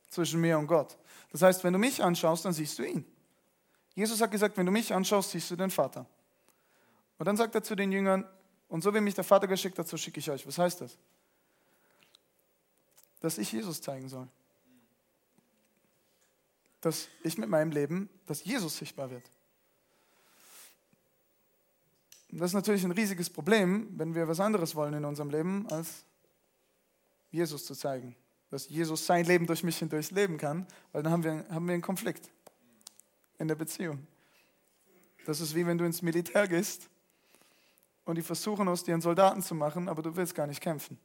zwischen 0.09 0.41
mir 0.41 0.59
und 0.59 0.67
Gott. 0.67 0.97
Das 1.31 1.41
heißt, 1.41 1.63
wenn 1.63 1.73
du 1.73 1.79
mich 1.79 2.03
anschaust, 2.03 2.45
dann 2.45 2.53
siehst 2.53 2.77
du 2.77 2.83
ihn. 2.83 3.05
Jesus 3.95 4.19
hat 4.21 4.31
gesagt, 4.31 4.57
wenn 4.57 4.65
du 4.65 4.71
mich 4.71 4.93
anschaust, 4.93 5.31
siehst 5.31 5.49
du 5.49 5.55
den 5.55 5.69
Vater. 5.69 6.05
Und 7.17 7.25
dann 7.25 7.37
sagt 7.37 7.55
er 7.55 7.63
zu 7.63 7.75
den 7.75 7.91
Jüngern, 7.91 8.27
und 8.67 8.83
so 8.83 8.93
wie 8.93 8.99
mich 8.99 9.13
der 9.13 9.23
Vater 9.23 9.47
geschickt 9.47 9.77
hat, 9.77 9.87
so 9.87 9.97
schicke 9.97 10.19
ich 10.19 10.29
euch. 10.31 10.45
Was 10.47 10.57
heißt 10.57 10.81
das? 10.81 10.97
Dass 13.19 13.37
ich 13.37 13.51
Jesus 13.51 13.81
zeigen 13.81 14.09
soll. 14.09 14.27
Dass 16.83 17.07
ich 17.23 17.37
mit 17.37 17.49
meinem 17.49 17.71
Leben, 17.71 18.09
dass 18.25 18.43
Jesus 18.43 18.77
sichtbar 18.77 19.09
wird. 19.09 19.23
Und 22.29 22.39
das 22.39 22.49
ist 22.49 22.55
natürlich 22.55 22.83
ein 22.83 22.91
riesiges 22.91 23.29
Problem, 23.29 23.87
wenn 23.97 24.15
wir 24.15 24.27
was 24.27 24.39
anderes 24.39 24.75
wollen 24.75 24.93
in 24.93 25.05
unserem 25.05 25.29
Leben, 25.29 25.65
als 25.69 26.03
Jesus 27.31 27.65
zu 27.65 27.73
zeigen. 27.73 28.15
Dass 28.49 28.67
Jesus 28.67 29.05
sein 29.05 29.25
Leben 29.25 29.47
durch 29.47 29.63
mich 29.63 29.77
hindurch 29.77 30.11
leben 30.11 30.37
kann, 30.37 30.67
weil 30.91 31.03
dann 31.03 31.13
haben 31.13 31.23
wir, 31.23 31.45
haben 31.49 31.65
wir 31.67 31.73
einen 31.73 31.81
Konflikt 31.81 32.29
in 33.37 33.47
der 33.47 33.55
Beziehung. 33.55 34.05
Das 35.25 35.39
ist 35.39 35.55
wie 35.55 35.65
wenn 35.65 35.77
du 35.77 35.85
ins 35.85 36.01
Militär 36.01 36.47
gehst 36.49 36.89
und 38.03 38.15
die 38.15 38.21
versuchen 38.21 38.67
aus 38.67 38.83
dir 38.83 38.93
einen 38.93 39.01
Soldaten 39.01 39.41
zu 39.41 39.55
machen, 39.55 39.87
aber 39.87 40.01
du 40.01 40.15
willst 40.17 40.35
gar 40.35 40.47
nicht 40.47 40.59
kämpfen. 40.59 40.99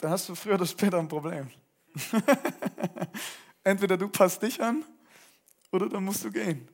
Da 0.00 0.10
hast 0.10 0.28
du 0.28 0.34
früher 0.34 0.56
oder 0.56 0.66
später 0.66 0.98
ein 0.98 1.08
Problem. 1.08 1.48
Entweder 3.64 3.96
du 3.96 4.08
passt 4.08 4.42
dich 4.42 4.62
an 4.62 4.84
oder 5.70 5.88
dann 5.88 6.04
musst 6.04 6.24
du 6.24 6.30
gehen. 6.30 6.68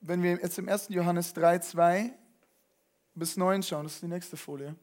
Wenn 0.00 0.22
wir 0.22 0.32
jetzt 0.32 0.58
im 0.58 0.68
1. 0.68 0.88
Johannes 0.90 1.32
3, 1.32 1.58
2 1.60 2.12
bis 3.14 3.36
9 3.36 3.62
schauen. 3.62 3.84
Das 3.84 3.94
ist 3.94 4.02
die 4.02 4.08
nächste 4.08 4.36
Folie. 4.36 4.74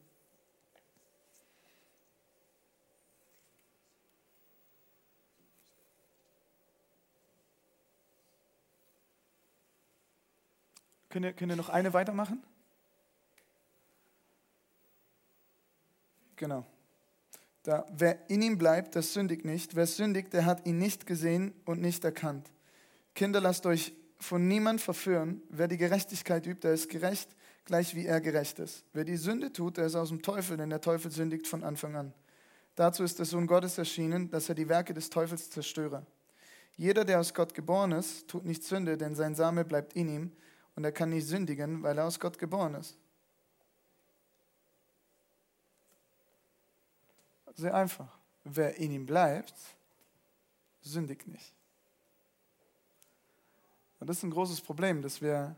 Könnt 11.12 11.26
ihr, 11.26 11.34
könnt 11.34 11.52
ihr 11.52 11.56
noch 11.56 11.68
eine 11.68 11.92
weitermachen? 11.92 12.42
Genau. 16.36 16.64
Da, 17.64 17.86
wer 17.92 18.30
in 18.30 18.40
ihm 18.40 18.56
bleibt, 18.56 18.94
der 18.94 19.02
sündigt 19.02 19.44
nicht. 19.44 19.76
Wer 19.76 19.86
sündigt, 19.86 20.32
der 20.32 20.46
hat 20.46 20.66
ihn 20.66 20.78
nicht 20.78 21.06
gesehen 21.06 21.52
und 21.66 21.82
nicht 21.82 22.02
erkannt. 22.02 22.50
Kinder, 23.14 23.42
lasst 23.42 23.66
euch 23.66 23.92
von 24.18 24.48
niemand 24.48 24.80
verführen. 24.80 25.42
Wer 25.50 25.68
die 25.68 25.76
Gerechtigkeit 25.76 26.46
übt, 26.46 26.62
der 26.62 26.72
ist 26.72 26.88
gerecht, 26.88 27.28
gleich 27.66 27.94
wie 27.94 28.06
er 28.06 28.22
gerecht 28.22 28.58
ist. 28.58 28.82
Wer 28.94 29.04
die 29.04 29.18
Sünde 29.18 29.52
tut, 29.52 29.76
der 29.76 29.84
ist 29.84 29.96
aus 29.96 30.08
dem 30.08 30.22
Teufel, 30.22 30.56
denn 30.56 30.70
der 30.70 30.80
Teufel 30.80 31.10
sündigt 31.10 31.46
von 31.46 31.62
Anfang 31.62 31.94
an. 31.94 32.14
Dazu 32.74 33.04
ist 33.04 33.18
der 33.18 33.26
Sohn 33.26 33.46
Gottes 33.46 33.76
erschienen, 33.76 34.30
dass 34.30 34.48
er 34.48 34.54
die 34.54 34.70
Werke 34.70 34.94
des 34.94 35.10
Teufels 35.10 35.50
zerstöre. 35.50 36.06
Jeder, 36.78 37.04
der 37.04 37.20
aus 37.20 37.34
Gott 37.34 37.52
geboren 37.52 37.92
ist, 37.92 38.28
tut 38.28 38.46
nicht 38.46 38.64
Sünde, 38.64 38.96
denn 38.96 39.14
sein 39.14 39.34
Same 39.34 39.66
bleibt 39.66 39.92
in 39.92 40.08
ihm 40.08 40.32
und 40.74 40.84
er 40.84 40.92
kann 40.92 41.10
nicht 41.10 41.26
sündigen, 41.26 41.82
weil 41.82 41.98
er 41.98 42.06
aus 42.06 42.18
Gott 42.18 42.38
geboren 42.38 42.74
ist. 42.74 42.96
Sehr 47.54 47.74
einfach. 47.74 48.18
Wer 48.44 48.76
in 48.76 48.90
ihm 48.90 49.06
bleibt, 49.06 49.54
sündigt 50.80 51.26
nicht. 51.26 51.52
Und 54.00 54.08
das 54.08 54.16
ist 54.16 54.22
ein 54.22 54.30
großes 54.30 54.62
Problem, 54.62 55.02
dass 55.02 55.20
wir 55.20 55.54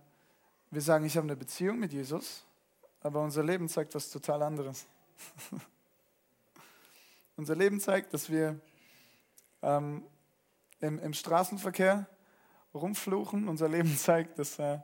wir 0.74 0.82
sagen, 0.82 1.04
ich 1.04 1.16
habe 1.16 1.24
eine 1.24 1.36
Beziehung 1.36 1.78
mit 1.78 1.92
Jesus, 1.92 2.44
aber 3.00 3.22
unser 3.22 3.44
Leben 3.44 3.68
zeigt 3.68 3.94
was 3.94 4.10
total 4.10 4.42
anderes. 4.42 4.86
unser 7.36 7.54
Leben 7.54 7.78
zeigt, 7.78 8.12
dass 8.12 8.28
wir 8.28 8.58
ähm, 9.62 10.02
im, 10.80 10.98
im, 10.98 11.14
Straßenverkehr 11.14 12.08
rumfluchen. 12.74 13.46
Unser 13.46 13.68
Leben 13.68 13.96
zeigt, 13.96 14.36
dass 14.36 14.58
äh, 14.58 14.80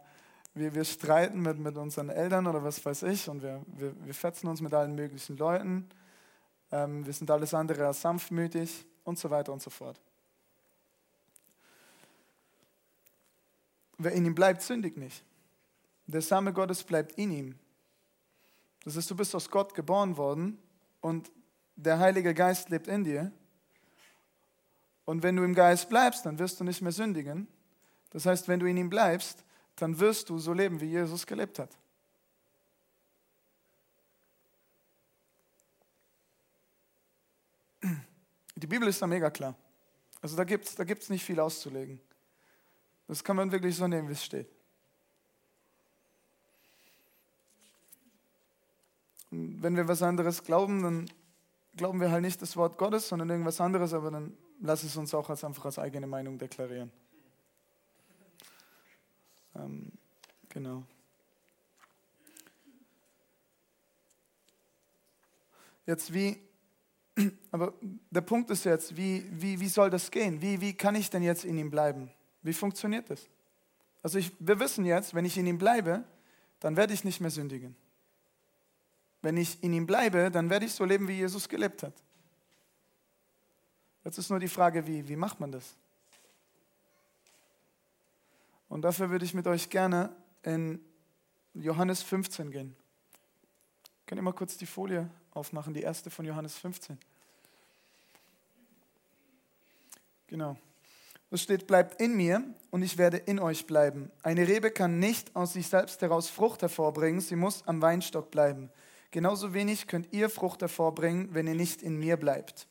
wir, 0.55 0.75
wir 0.75 0.85
streiten 0.85 1.41
mit, 1.41 1.59
mit 1.59 1.77
unseren 1.77 2.09
Eltern 2.09 2.47
oder 2.47 2.63
was 2.65 2.85
weiß 2.85 3.05
ich 3.05 3.29
und 3.29 3.43
wir, 3.43 3.63
wir, 3.67 3.95
wir 4.05 4.15
fetzen 4.15 4.49
uns 4.49 4.61
mit 4.61 4.75
allen 4.75 4.95
möglichen 4.95 5.37
Leuten. 5.37 5.89
Ähm, 6.73 7.07
wir 7.07 7.13
sind 7.13 7.31
alles 7.31 7.55
andere 7.55 7.87
als 7.87 8.01
sanftmütig 8.01 8.87
und 9.05 9.19
so 9.19 9.31
weiter 9.31 9.53
und 9.53 9.63
so 9.63 9.71
fort. 9.71 10.01
Wer 13.99 14.13
in 14.13 14.25
ihm 14.25 14.35
bleibt, 14.35 14.63
sündigt 14.63 14.97
nicht. 14.97 15.23
Der 16.07 16.23
Same 16.23 16.53
Gottes 16.53 16.83
bleibt 16.83 17.13
in 17.13 17.31
ihm. 17.31 17.59
Das 18.85 18.97
heißt, 18.97 19.11
du 19.11 19.17
bist 19.17 19.35
aus 19.35 19.51
Gott 19.51 19.75
geboren 19.75 20.17
worden 20.17 20.59
und 21.01 21.31
der 21.77 21.99
Heilige 21.99 22.35
Geist 22.35 22.71
lebt 22.71 22.89
in 22.89 23.05
dir. 23.05 23.31
Und 25.05 25.23
wenn 25.23 25.37
du 25.37 25.45
im 25.45 25.55
Geist 25.55 25.89
bleibst, 25.89 26.25
dann 26.25 26.39
wirst 26.39 26.61
du 26.61 26.65
nicht 26.65 26.83
mehr 26.83 26.93
sündigen. 26.93 27.47
Das 28.11 28.27
heißt, 28.27 28.49
wenn 28.49 28.61
du 28.61 28.67
in 28.67 28.77
ihm 28.77 28.91
bleibst, 28.91 29.45
dann 29.77 29.99
wirst 29.99 30.29
du 30.29 30.39
so 30.39 30.53
leben, 30.53 30.81
wie 30.81 30.91
Jesus 30.91 31.27
gelebt 31.27 31.59
hat. 31.59 31.71
Die 38.57 38.67
Bibel 38.67 38.89
ist 38.89 39.01
da 39.01 39.07
mega 39.07 39.31
klar. 39.31 39.55
Also 40.21 40.37
da 40.37 40.45
gibt 40.45 40.67
es 40.67 40.75
da 40.75 40.85
gibt's 40.85 41.09
nicht 41.09 41.25
viel 41.25 41.41
auszulegen. 41.41 41.99
Das 43.09 43.25
kann 43.25 43.37
man 43.37 43.51
wirklich 43.51 43.75
so 43.75 43.89
nehmen, 43.89 44.09
wie 44.09 44.13
es 44.13 44.25
steht. 44.25 44.49
Und 49.31 49.63
wenn 49.63 49.77
wir 49.77 49.89
was 49.89 50.03
anderes 50.03 50.45
glauben, 50.45 50.83
dann 50.83 51.11
glauben 51.77 52.01
wir 52.01 52.11
halt 52.11 52.23
nicht 52.23 52.43
das 52.43 52.57
Wort 52.57 52.77
Gottes, 52.77 53.09
sondern 53.09 53.31
irgendwas 53.31 53.61
anderes, 53.61 53.95
aber 53.95 54.11
dann 54.11 54.37
lass 54.61 54.83
es 54.83 54.97
uns 54.97 55.15
auch 55.15 55.31
als 55.31 55.45
einfach 55.45 55.65
als 55.65 55.79
eigene 55.79 56.07
Meinung 56.07 56.39
deklarieren. 56.39 56.91
Ähm, 59.55 59.93
genau. 60.49 60.85
Jetzt 65.87 66.13
wie, 66.13 66.39
aber 67.51 67.75
der 68.11 68.21
Punkt 68.21 68.51
ist 68.51 68.65
jetzt, 68.65 68.97
wie, 68.97 69.25
wie, 69.31 69.59
wie 69.61 69.69
soll 69.69 69.91
das 69.91 70.11
gehen? 70.11 70.41
Wie, 70.41 70.61
wie 70.61 70.75
kann 70.75 70.95
ich 70.95 71.11
denn 71.11 71.23
jetzt 71.23 71.45
in 71.45 71.59
ihm 71.59 71.71
bleiben? 71.71 72.11
Wie 72.43 72.53
funktioniert 72.53 73.11
das? 73.11 73.29
Also 74.03 74.19
ich, 74.19 74.33
wir 74.39 74.59
wissen 74.61 74.85
jetzt, 74.85 75.15
wenn 75.15 75.25
ich 75.25 75.37
in 75.37 75.47
ihm 75.47 75.59
bleibe, 75.59 76.05
dann 76.61 76.77
werde 76.77 76.95
ich 76.95 77.05
nicht 77.05 77.21
mehr 77.21 77.31
sündigen. 77.31 77.77
Wenn 79.23 79.37
ich 79.37 79.63
in 79.63 79.73
ihm 79.73 79.87
bleibe, 79.87 80.31
dann 80.31 80.49
werde 80.49 80.65
ich 80.67 80.73
so 80.73 80.85
leben, 80.85 81.09
wie 81.09 81.19
Jesus 81.19 81.49
gelebt 81.49 81.83
hat. 81.83 81.95
Jetzt 84.05 84.19
ist 84.19 84.31
nur 84.31 84.41
die 84.41 84.49
Frage, 84.49 84.87
wie, 84.87 85.07
wie 85.09 85.17
macht 85.17 85.41
man 85.41 85.53
das? 85.53 85.77
Und 88.71 88.83
dafür 88.83 89.11
würde 89.11 89.25
ich 89.25 89.35
mit 89.35 89.49
euch 89.49 89.69
gerne 89.69 90.15
in 90.45 90.81
Johannes 91.55 92.03
15 92.03 92.53
gehen. 92.53 92.77
Könnt 94.07 94.21
ihr 94.21 94.23
mal 94.23 94.33
kurz 94.33 94.57
die 94.57 94.65
Folie 94.65 95.11
aufmachen, 95.33 95.75
die 95.75 95.83
erste 95.83 96.09
von 96.09 96.25
Johannes 96.25 96.57
15. 96.57 96.97
Genau. 100.29 100.57
Es 101.33 101.43
steht, 101.43 101.67
bleibt 101.67 102.01
in 102.01 102.17
mir 102.17 102.45
und 102.71 102.83
ich 102.83 102.97
werde 102.97 103.17
in 103.17 103.41
euch 103.41 103.67
bleiben. 103.67 104.11
Eine 104.23 104.47
Rebe 104.47 104.71
kann 104.71 105.01
nicht 105.01 105.35
aus 105.35 105.55
sich 105.55 105.67
selbst 105.67 106.01
heraus 106.01 106.29
Frucht 106.29 106.63
hervorbringen, 106.63 107.21
sie 107.21 107.37
muss 107.37 107.67
am 107.67 107.83
Weinstock 107.83 108.31
bleiben. 108.31 108.71
Genauso 109.11 109.53
wenig 109.53 109.89
könnt 109.89 110.13
ihr 110.13 110.31
Frucht 110.31 110.61
hervorbringen, 110.61 111.35
wenn 111.35 111.49
ihr 111.49 111.57
nicht 111.57 111.83
in 111.83 111.99
mir 111.99 112.17
bleibt. 112.17 112.69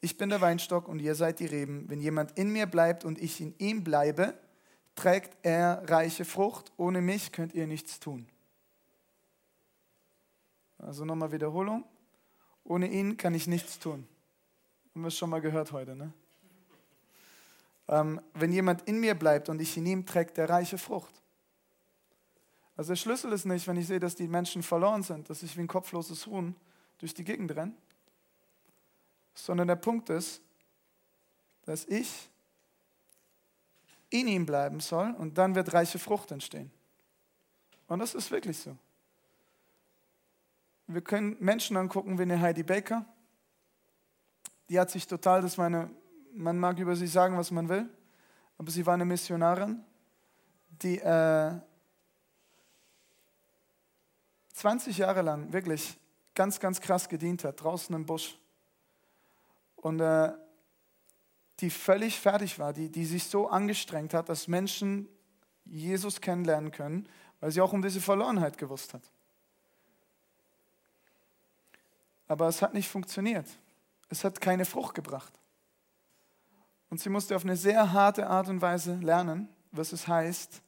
Ich 0.00 0.16
bin 0.16 0.28
der 0.28 0.40
Weinstock 0.40 0.86
und 0.86 1.00
ihr 1.00 1.16
seid 1.16 1.40
die 1.40 1.46
Reben. 1.46 1.88
Wenn 1.88 2.00
jemand 2.00 2.38
in 2.38 2.52
mir 2.52 2.66
bleibt 2.66 3.04
und 3.04 3.20
ich 3.20 3.40
in 3.40 3.56
ihm 3.58 3.82
bleibe, 3.82 4.34
trägt 4.94 5.36
er 5.42 5.88
reiche 5.88 6.24
Frucht. 6.24 6.72
Ohne 6.76 7.00
mich 7.00 7.32
könnt 7.32 7.54
ihr 7.54 7.66
nichts 7.66 8.00
tun. 8.00 8.26
Also 10.78 11.04
nochmal 11.04 11.32
Wiederholung. 11.32 11.84
Ohne 12.64 12.88
ihn 12.88 13.16
kann 13.16 13.34
ich 13.34 13.46
nichts 13.46 13.78
tun. 13.78 14.06
Haben 14.94 15.02
wir 15.02 15.08
es 15.08 15.16
schon 15.16 15.30
mal 15.30 15.40
gehört 15.40 15.72
heute, 15.72 15.96
ne? 15.96 16.12
Ähm, 17.88 18.20
wenn 18.34 18.52
jemand 18.52 18.82
in 18.82 19.00
mir 19.00 19.14
bleibt 19.14 19.48
und 19.48 19.60
ich 19.60 19.76
in 19.76 19.86
ihm, 19.86 20.06
trägt 20.06 20.38
er 20.38 20.48
reiche 20.48 20.78
Frucht. 20.78 21.22
Also 22.76 22.92
der 22.92 22.96
Schlüssel 22.96 23.32
ist 23.32 23.44
nicht, 23.44 23.66
wenn 23.66 23.76
ich 23.76 23.86
sehe, 23.86 24.00
dass 24.00 24.14
die 24.14 24.28
Menschen 24.28 24.62
verloren 24.62 25.02
sind, 25.02 25.28
dass 25.28 25.42
ich 25.42 25.56
wie 25.56 25.60
ein 25.62 25.68
kopfloses 25.68 26.26
Huhn 26.26 26.56
durch 26.98 27.12
die 27.12 27.24
Gegend 27.24 27.54
renne, 27.54 27.74
sondern 29.34 29.68
der 29.68 29.76
Punkt 29.76 30.08
ist, 30.10 30.40
dass 31.64 31.84
ich 31.84 32.30
in 34.12 34.28
ihm 34.28 34.46
bleiben 34.46 34.80
soll 34.80 35.14
und 35.18 35.38
dann 35.38 35.54
wird 35.54 35.72
reiche 35.72 35.98
Frucht 35.98 36.30
entstehen. 36.30 36.70
Und 37.88 37.98
das 37.98 38.14
ist 38.14 38.30
wirklich 38.30 38.58
so. 38.58 38.76
Wir 40.86 41.00
können 41.00 41.36
Menschen 41.40 41.76
angucken 41.76 42.18
wie 42.18 42.22
eine 42.22 42.40
Heidi 42.40 42.62
Baker. 42.62 43.06
Die 44.68 44.78
hat 44.78 44.90
sich 44.90 45.06
total, 45.06 45.42
das 45.42 45.56
meine, 45.56 45.90
man 46.34 46.58
mag 46.58 46.78
über 46.78 46.94
sie 46.94 47.06
sagen, 47.06 47.36
was 47.36 47.50
man 47.50 47.68
will, 47.68 47.88
aber 48.58 48.70
sie 48.70 48.84
war 48.84 48.94
eine 48.94 49.04
Missionarin, 49.04 49.82
die 50.82 50.98
äh, 50.98 51.52
20 54.52 54.98
Jahre 54.98 55.22
lang 55.22 55.52
wirklich 55.52 55.98
ganz, 56.34 56.60
ganz 56.60 56.80
krass 56.80 57.08
gedient 57.08 57.44
hat, 57.44 57.62
draußen 57.62 57.94
im 57.94 58.04
Busch. 58.04 58.38
Und 59.76 60.00
äh, 60.00 60.32
die 61.62 61.70
völlig 61.70 62.20
fertig 62.20 62.58
war, 62.58 62.72
die, 62.72 62.90
die 62.90 63.06
sich 63.06 63.24
so 63.24 63.48
angestrengt 63.48 64.12
hat, 64.12 64.28
dass 64.28 64.48
Menschen 64.48 65.08
Jesus 65.64 66.20
kennenlernen 66.20 66.70
können, 66.70 67.08
weil 67.40 67.50
sie 67.50 67.60
auch 67.60 67.72
um 67.72 67.80
diese 67.80 68.00
Verlorenheit 68.00 68.58
gewusst 68.58 68.92
hat. 68.92 69.02
Aber 72.28 72.48
es 72.48 72.60
hat 72.60 72.74
nicht 72.74 72.88
funktioniert. 72.88 73.46
Es 74.08 74.24
hat 74.24 74.40
keine 74.40 74.64
Frucht 74.64 74.94
gebracht. 74.94 75.32
Und 76.90 77.00
sie 77.00 77.08
musste 77.08 77.34
auf 77.34 77.44
eine 77.44 77.56
sehr 77.56 77.92
harte 77.92 78.26
Art 78.26 78.48
und 78.48 78.60
Weise 78.60 78.96
lernen, 78.96 79.48
was 79.70 79.92
es 79.92 80.06
heißt, 80.06 80.60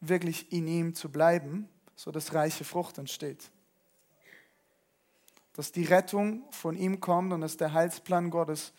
wirklich 0.00 0.52
in 0.52 0.68
ihm 0.68 0.94
zu 0.94 1.10
bleiben 1.10 1.68
so 2.00 2.10
dass 2.10 2.32
reiche 2.32 2.64
Frucht 2.64 2.96
entsteht. 2.96 3.50
Dass 5.52 5.70
die 5.70 5.84
Rettung 5.84 6.44
von 6.50 6.74
ihm 6.74 6.98
kommt 6.98 7.34
und 7.34 7.42
dass 7.42 7.58
der 7.58 7.74
Heilsplan 7.74 8.30
Gottes 8.30 8.72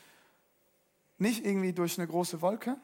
nicht 1.21 1.45
irgendwie 1.45 1.71
durch 1.71 1.97
eine 1.97 2.07
große 2.07 2.41
Wolke, 2.41 2.77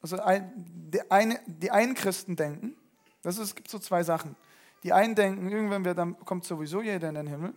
also 0.00 0.16
die, 0.16 1.10
eine, 1.10 1.40
die 1.46 1.70
einen 1.70 1.94
Christen 1.94 2.34
denken, 2.36 2.76
das 3.22 3.38
ist, 3.38 3.48
es 3.48 3.54
gibt 3.54 3.70
so 3.70 3.78
zwei 3.78 4.02
Sachen. 4.02 4.36
Die 4.82 4.92
einen 4.92 5.14
denken, 5.14 5.50
irgendwann 5.50 5.84
wird, 5.84 5.96
dann 5.96 6.18
kommt 6.24 6.44
sowieso 6.44 6.82
jeder 6.82 7.08
in 7.08 7.14
den 7.14 7.26
Himmel. 7.26 7.54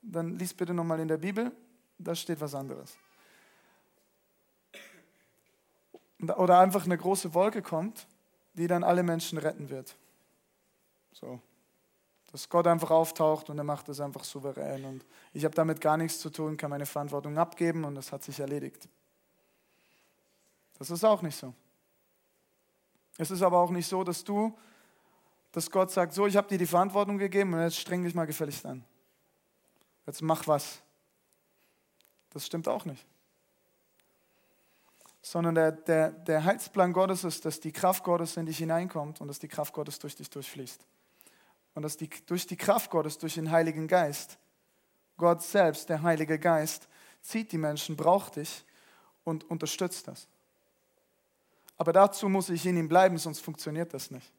Dann 0.00 0.38
liest 0.38 0.56
bitte 0.56 0.72
nochmal 0.72 1.00
in 1.00 1.08
der 1.08 1.18
Bibel, 1.18 1.52
da 1.98 2.14
steht 2.14 2.40
was 2.40 2.54
anderes. 2.54 2.96
Oder 6.18 6.60
einfach 6.60 6.86
eine 6.86 6.96
große 6.96 7.34
Wolke 7.34 7.60
kommt, 7.60 8.06
die 8.54 8.66
dann 8.66 8.84
alle 8.84 9.02
Menschen 9.02 9.36
retten 9.36 9.68
wird. 9.68 9.96
So. 11.12 11.40
Dass 12.32 12.48
Gott 12.48 12.66
einfach 12.66 12.90
auftaucht 12.90 13.50
und 13.50 13.58
er 13.58 13.64
macht 13.64 13.88
es 13.90 14.00
einfach 14.00 14.24
souverän. 14.24 14.84
Und 14.84 15.04
ich 15.34 15.44
habe 15.44 15.54
damit 15.54 15.80
gar 15.80 15.98
nichts 15.98 16.20
zu 16.20 16.30
tun, 16.30 16.56
kann 16.56 16.70
meine 16.70 16.86
Verantwortung 16.86 17.36
abgeben 17.36 17.84
und 17.84 17.94
das 17.94 18.12
hat 18.12 18.22
sich 18.22 18.40
erledigt. 18.40 18.88
Das 20.78 20.90
ist 20.90 21.04
auch 21.04 21.22
nicht 21.22 21.36
so. 21.36 21.54
Es 23.18 23.30
ist 23.30 23.42
aber 23.42 23.58
auch 23.58 23.70
nicht 23.70 23.88
so, 23.88 24.04
dass 24.04 24.22
du, 24.24 24.56
dass 25.52 25.70
Gott 25.70 25.90
sagt, 25.90 26.12
so, 26.12 26.26
ich 26.26 26.36
habe 26.36 26.48
dir 26.48 26.58
die 26.58 26.66
Verantwortung 26.66 27.18
gegeben 27.18 27.54
und 27.54 27.60
jetzt 27.60 27.78
streng 27.78 28.04
dich 28.04 28.14
mal 28.14 28.26
gefälligst 28.26 28.66
an. 28.66 28.84
Jetzt 30.06 30.22
mach 30.22 30.46
was. 30.46 30.82
Das 32.30 32.44
stimmt 32.44 32.68
auch 32.68 32.84
nicht. 32.84 33.04
Sondern 35.22 35.54
der, 35.54 35.72
der, 35.72 36.10
der 36.10 36.44
Heilsplan 36.44 36.92
Gottes 36.92 37.24
ist, 37.24 37.44
dass 37.44 37.58
die 37.58 37.72
Kraft 37.72 38.04
Gottes 38.04 38.36
in 38.36 38.46
dich 38.46 38.58
hineinkommt 38.58 39.20
und 39.20 39.28
dass 39.28 39.38
die 39.38 39.48
Kraft 39.48 39.72
Gottes 39.72 39.98
durch 39.98 40.14
dich 40.14 40.28
durchfließt. 40.28 40.86
Und 41.74 41.82
dass 41.82 41.96
die, 41.96 42.08
durch 42.26 42.46
die 42.46 42.56
Kraft 42.56 42.90
Gottes, 42.90 43.18
durch 43.18 43.34
den 43.34 43.50
Heiligen 43.50 43.88
Geist, 43.88 44.38
Gott 45.16 45.42
selbst, 45.42 45.88
der 45.88 46.02
Heilige 46.02 46.38
Geist, 46.38 46.88
zieht 47.22 47.50
die 47.50 47.58
Menschen, 47.58 47.96
braucht 47.96 48.36
dich 48.36 48.64
und 49.24 49.44
unterstützt 49.50 50.06
das. 50.06 50.28
Aber 51.76 51.92
dazu 51.92 52.28
muss 52.28 52.48
ich 52.48 52.64
in 52.66 52.76
ihm 52.76 52.88
bleiben, 52.88 53.18
sonst 53.18 53.40
funktioniert 53.40 53.92
das 53.92 54.10
nicht. 54.10 54.32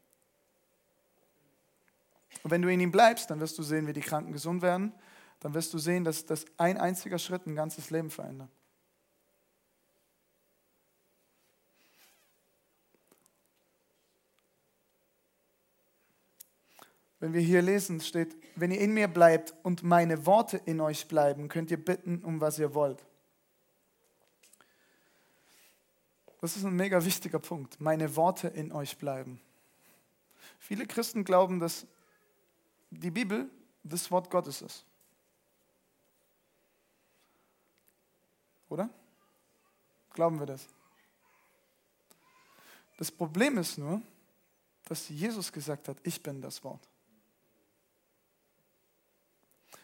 Und 2.42 2.50
wenn 2.50 2.62
du 2.62 2.68
in 2.68 2.80
ihm 2.80 2.92
bleibst, 2.92 3.30
dann 3.30 3.40
wirst 3.40 3.58
du 3.58 3.62
sehen, 3.62 3.86
wie 3.86 3.92
die 3.92 4.00
Kranken 4.00 4.32
gesund 4.32 4.62
werden. 4.62 4.92
Dann 5.40 5.54
wirst 5.54 5.72
du 5.72 5.78
sehen, 5.78 6.04
dass, 6.04 6.24
dass 6.26 6.44
ein 6.56 6.78
einziger 6.78 7.18
Schritt 7.18 7.46
ein 7.46 7.54
ganzes 7.54 7.90
Leben 7.90 8.10
verändert. 8.10 8.50
Wenn 17.20 17.32
wir 17.32 17.40
hier 17.40 17.62
lesen, 17.62 18.00
steht, 18.00 18.36
wenn 18.54 18.70
ihr 18.70 18.80
in 18.80 18.94
mir 18.94 19.08
bleibt 19.08 19.54
und 19.64 19.82
meine 19.82 20.24
Worte 20.24 20.56
in 20.56 20.80
euch 20.80 21.08
bleiben, 21.08 21.48
könnt 21.48 21.70
ihr 21.70 21.84
bitten, 21.84 22.22
um 22.24 22.40
was 22.40 22.58
ihr 22.58 22.74
wollt. 22.74 23.04
Das 26.40 26.56
ist 26.56 26.64
ein 26.64 26.76
mega 26.76 27.04
wichtiger 27.04 27.38
Punkt. 27.38 27.80
Meine 27.80 28.14
Worte 28.14 28.48
in 28.48 28.72
euch 28.72 28.96
bleiben. 28.98 29.40
Viele 30.58 30.86
Christen 30.86 31.24
glauben, 31.24 31.58
dass 31.60 31.86
die 32.90 33.10
Bibel 33.10 33.50
das 33.82 34.10
Wort 34.10 34.30
Gottes 34.30 34.62
ist. 34.62 34.84
Oder? 38.68 38.90
Glauben 40.12 40.38
wir 40.38 40.46
das? 40.46 40.66
Das 42.98 43.10
Problem 43.10 43.58
ist 43.58 43.78
nur, 43.78 44.02
dass 44.84 45.08
Jesus 45.08 45.52
gesagt 45.52 45.88
hat, 45.88 45.98
ich 46.02 46.22
bin 46.22 46.40
das 46.40 46.62
Wort. 46.64 46.88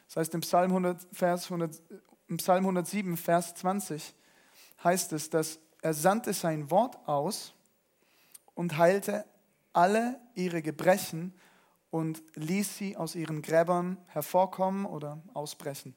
Das 0.06 0.16
heißt, 0.16 0.34
im 0.34 0.40
Psalm, 0.40 0.70
100, 0.70 1.06
Vers 1.12 1.44
100, 1.44 1.80
im 2.28 2.36
Psalm 2.36 2.64
107, 2.64 3.16
Vers 3.16 3.54
20 3.54 4.14
heißt 4.82 5.12
es, 5.12 5.30
dass 5.30 5.58
er 5.84 5.92
sandte 5.92 6.32
sein 6.32 6.70
Wort 6.70 6.96
aus 7.06 7.52
und 8.54 8.78
heilte 8.78 9.26
alle 9.74 10.18
ihre 10.34 10.62
Gebrechen 10.62 11.34
und 11.90 12.22
ließ 12.36 12.78
sie 12.78 12.96
aus 12.96 13.14
ihren 13.14 13.42
Gräbern 13.42 13.98
hervorkommen 14.06 14.86
oder 14.86 15.20
ausbrechen. 15.34 15.94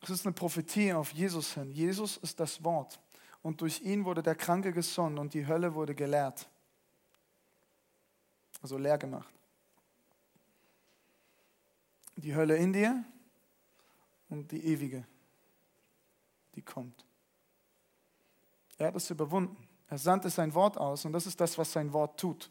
Das 0.00 0.10
ist 0.10 0.26
eine 0.26 0.32
Prophetie 0.32 0.92
auf 0.92 1.12
Jesus 1.12 1.54
hin. 1.54 1.70
Jesus 1.70 2.16
ist 2.16 2.40
das 2.40 2.64
Wort. 2.64 2.98
Und 3.42 3.60
durch 3.60 3.82
ihn 3.82 4.04
wurde 4.04 4.20
der 4.20 4.34
Kranke 4.34 4.72
gesund 4.72 5.20
und 5.20 5.32
die 5.32 5.46
Hölle 5.46 5.72
wurde 5.72 5.94
geleert. 5.94 6.48
Also 8.60 8.76
leer 8.76 8.98
gemacht. 8.98 9.32
Die 12.16 12.34
Hölle 12.34 12.56
in 12.56 12.72
dir 12.72 13.04
und 14.28 14.50
die 14.50 14.64
ewige, 14.66 15.06
die 16.54 16.62
kommt. 16.62 17.04
Er 18.78 18.88
hat 18.88 18.96
es 18.96 19.10
überwunden. 19.10 19.56
Er 19.88 19.98
sandte 19.98 20.30
sein 20.30 20.54
Wort 20.54 20.78
aus 20.78 21.04
und 21.04 21.12
das 21.12 21.26
ist 21.26 21.40
das, 21.40 21.58
was 21.58 21.72
sein 21.72 21.92
Wort 21.92 22.18
tut. 22.18 22.50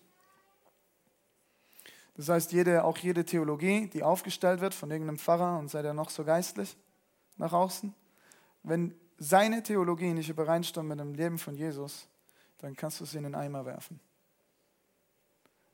Das 2.15 2.27
heißt, 2.27 2.51
jede, 2.51 2.83
auch 2.83 2.97
jede 2.97 3.23
Theologie, 3.23 3.87
die 3.87 4.03
aufgestellt 4.03 4.59
wird 4.59 4.73
von 4.73 4.91
irgendeinem 4.91 5.17
Pfarrer 5.17 5.57
und 5.57 5.69
sei 5.69 5.81
der 5.81 5.93
noch 5.93 6.09
so 6.09 6.25
geistlich 6.25 6.75
nach 7.37 7.53
außen, 7.53 7.95
wenn 8.63 8.93
seine 9.17 9.63
Theologie 9.63 10.13
nicht 10.13 10.29
übereinstimmt 10.29 10.89
mit 10.89 10.99
dem 10.99 11.13
Leben 11.13 11.37
von 11.37 11.55
Jesus, 11.55 12.07
dann 12.57 12.75
kannst 12.75 12.99
du 12.99 13.05
sie 13.05 13.17
in 13.17 13.23
den 13.23 13.35
Eimer 13.35 13.65
werfen. 13.65 14.01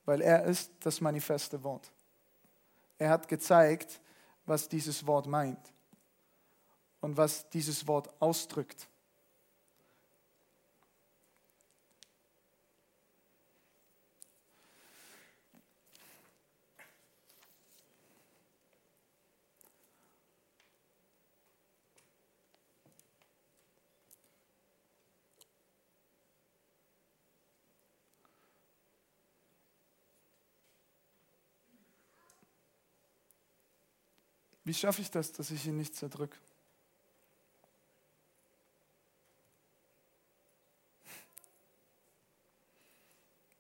Weil 0.06 0.22
er 0.22 0.44
ist 0.44 0.72
das 0.82 1.02
manifeste 1.02 1.64
Wort. 1.64 1.92
Er 3.00 3.10
hat 3.10 3.28
gezeigt, 3.28 4.00
was 4.46 4.70
dieses 4.70 5.08
Wort 5.08 5.26
meint 5.26 5.75
und 7.06 7.18
was 7.18 7.48
dieses 7.52 7.86
Wort 7.86 8.10
ausdrückt. 8.20 8.88
Wie 34.64 34.74
schaffe 34.74 35.04
ich 35.04 35.12
das, 35.12 35.32
dass 35.32 35.52
ich 35.52 35.68
ihn 35.68 35.78
nicht 35.78 35.94
zerdrücke? 35.94 36.40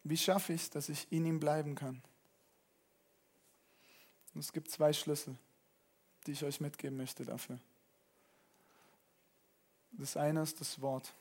Wie 0.08 0.18
schaffe 0.18 0.54
ich 0.54 0.62
es, 0.62 0.70
dass 0.70 0.88
ich 0.88 1.12
in 1.12 1.26
ihm 1.26 1.40
bleiben 1.40 1.74
kann? 1.74 2.00
Und 4.36 4.42
es 4.42 4.54
gibt 4.54 4.70
zwei 4.70 4.94
Schlüssel, 4.94 5.36
die 6.28 6.34
ich 6.34 6.44
euch 6.44 6.62
mitgeben 6.62 6.96
möchte 6.96 7.26
dafür. 7.26 7.58
Das 9.94 10.16
eine 10.16 10.44
ist 10.44 10.62
das 10.62 10.80
Wort. 10.80 11.12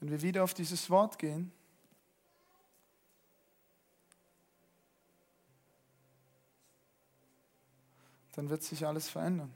Wenn 0.00 0.10
wir 0.10 0.20
wieder 0.20 0.42
auf 0.42 0.52
dieses 0.52 0.90
Wort 0.90 1.16
gehen, 1.16 1.52
dann 8.32 8.50
wird 8.50 8.64
sich 8.64 8.84
alles 8.84 9.08
verändern. 9.08 9.54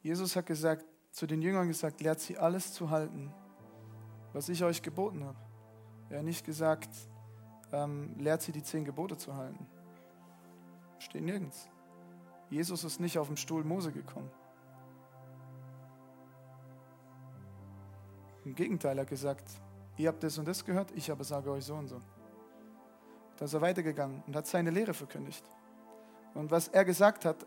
Jesus 0.00 0.36
hat 0.36 0.46
gesagt, 0.46 0.84
zu 1.10 1.26
den 1.26 1.42
Jüngern 1.42 1.66
gesagt, 1.66 2.00
lehrt 2.00 2.20
sie 2.20 2.38
alles 2.38 2.72
zu 2.72 2.90
halten, 2.90 3.34
was 4.36 4.50
ich 4.50 4.62
euch 4.62 4.82
geboten 4.82 5.24
habe. 5.24 5.38
Er 6.10 6.18
hat 6.18 6.24
nicht 6.26 6.44
gesagt, 6.44 6.90
ähm, 7.72 8.14
lehrt 8.18 8.42
sie 8.42 8.52
die 8.52 8.62
zehn 8.62 8.84
Gebote 8.84 9.16
zu 9.16 9.34
halten. 9.34 9.66
Steht 10.98 11.22
nirgends. 11.22 11.70
Jesus 12.50 12.84
ist 12.84 13.00
nicht 13.00 13.18
auf 13.18 13.28
dem 13.28 13.38
Stuhl 13.38 13.64
Mose 13.64 13.92
gekommen. 13.92 14.30
Im 18.44 18.54
Gegenteil, 18.54 18.98
er 18.98 19.02
hat 19.02 19.08
gesagt, 19.08 19.48
ihr 19.96 20.08
habt 20.08 20.22
das 20.22 20.36
und 20.36 20.46
das 20.46 20.66
gehört, 20.66 20.92
ich 20.94 21.10
aber 21.10 21.24
sage 21.24 21.50
euch 21.50 21.64
so 21.64 21.74
und 21.74 21.88
so. 21.88 22.02
Da 23.38 23.46
ist 23.46 23.54
er 23.54 23.62
weitergegangen 23.62 24.22
und 24.26 24.36
hat 24.36 24.46
seine 24.46 24.68
Lehre 24.68 24.92
verkündigt. 24.92 25.50
Und 26.34 26.50
was 26.50 26.68
er 26.68 26.84
gesagt 26.84 27.24
hat, 27.24 27.46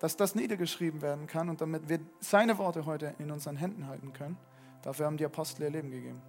dass 0.00 0.18
das 0.18 0.34
niedergeschrieben 0.34 1.00
werden 1.00 1.26
kann 1.26 1.48
und 1.48 1.62
damit 1.62 1.88
wir 1.88 2.00
seine 2.20 2.58
Worte 2.58 2.84
heute 2.84 3.14
in 3.18 3.30
unseren 3.30 3.56
Händen 3.56 3.86
halten 3.86 4.12
können, 4.12 4.36
dafür 4.82 5.06
haben 5.06 5.16
die 5.16 5.24
Apostel 5.24 5.62
ihr 5.64 5.70
Leben 5.70 5.90
gegeben. 5.90 6.22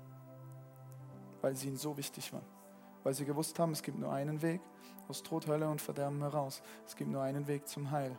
Weil 1.42 1.56
sie 1.56 1.68
ihnen 1.68 1.78
so 1.78 1.98
wichtig 1.98 2.32
waren. 2.34 2.46
Weil 3.04 3.14
sie 3.14 3.26
gewusst 3.26 3.58
haben, 3.58 3.72
es 3.72 3.82
gibt 3.82 3.98
nur 3.98 4.12
einen 4.12 4.42
Weg 4.42 4.62
aus 5.08 5.24
Tod, 5.24 5.48
Hölle 5.48 5.68
und 5.68 5.82
Verderben 5.82 6.22
heraus. 6.22 6.62
Es 6.86 6.96
gibt 6.96 7.10
nur 7.10 7.22
einen 7.22 7.48
Weg 7.48 7.68
zum 7.68 7.92
Heil. 7.92 8.18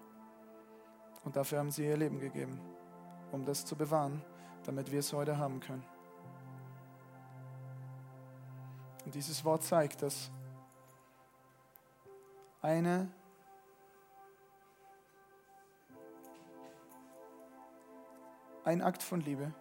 Und 1.24 1.36
dafür 1.36 1.58
haben 1.58 1.70
sie 1.70 1.86
ihr 1.86 1.96
Leben 1.96 2.18
gegeben, 2.18 2.60
um 3.30 3.44
das 3.44 3.64
zu 3.64 3.76
bewahren, 3.76 4.22
damit 4.64 4.90
wir 4.90 4.98
es 4.98 5.12
heute 5.12 5.38
haben 5.38 5.60
können. 5.60 5.84
Und 9.04 9.14
dieses 9.14 9.44
Wort 9.44 9.62
zeigt, 9.62 10.02
dass 10.02 10.30
eine 12.60 13.08
ein 18.64 18.80
Akt 18.80 19.02
von 19.02 19.20
Liebe, 19.20 19.52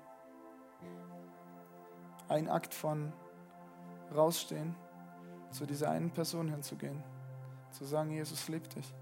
ein 2.32 2.48
Akt 2.48 2.74
von 2.74 3.12
rausstehen, 4.16 4.74
zu 5.52 5.66
dieser 5.66 5.92
einen 5.92 6.12
Person 6.12 6.48
hinzugehen, 6.48 7.04
zu 7.72 7.84
sagen, 7.84 8.12
Jesus 8.12 8.48
liebt 8.48 8.74
dich. 8.76 8.96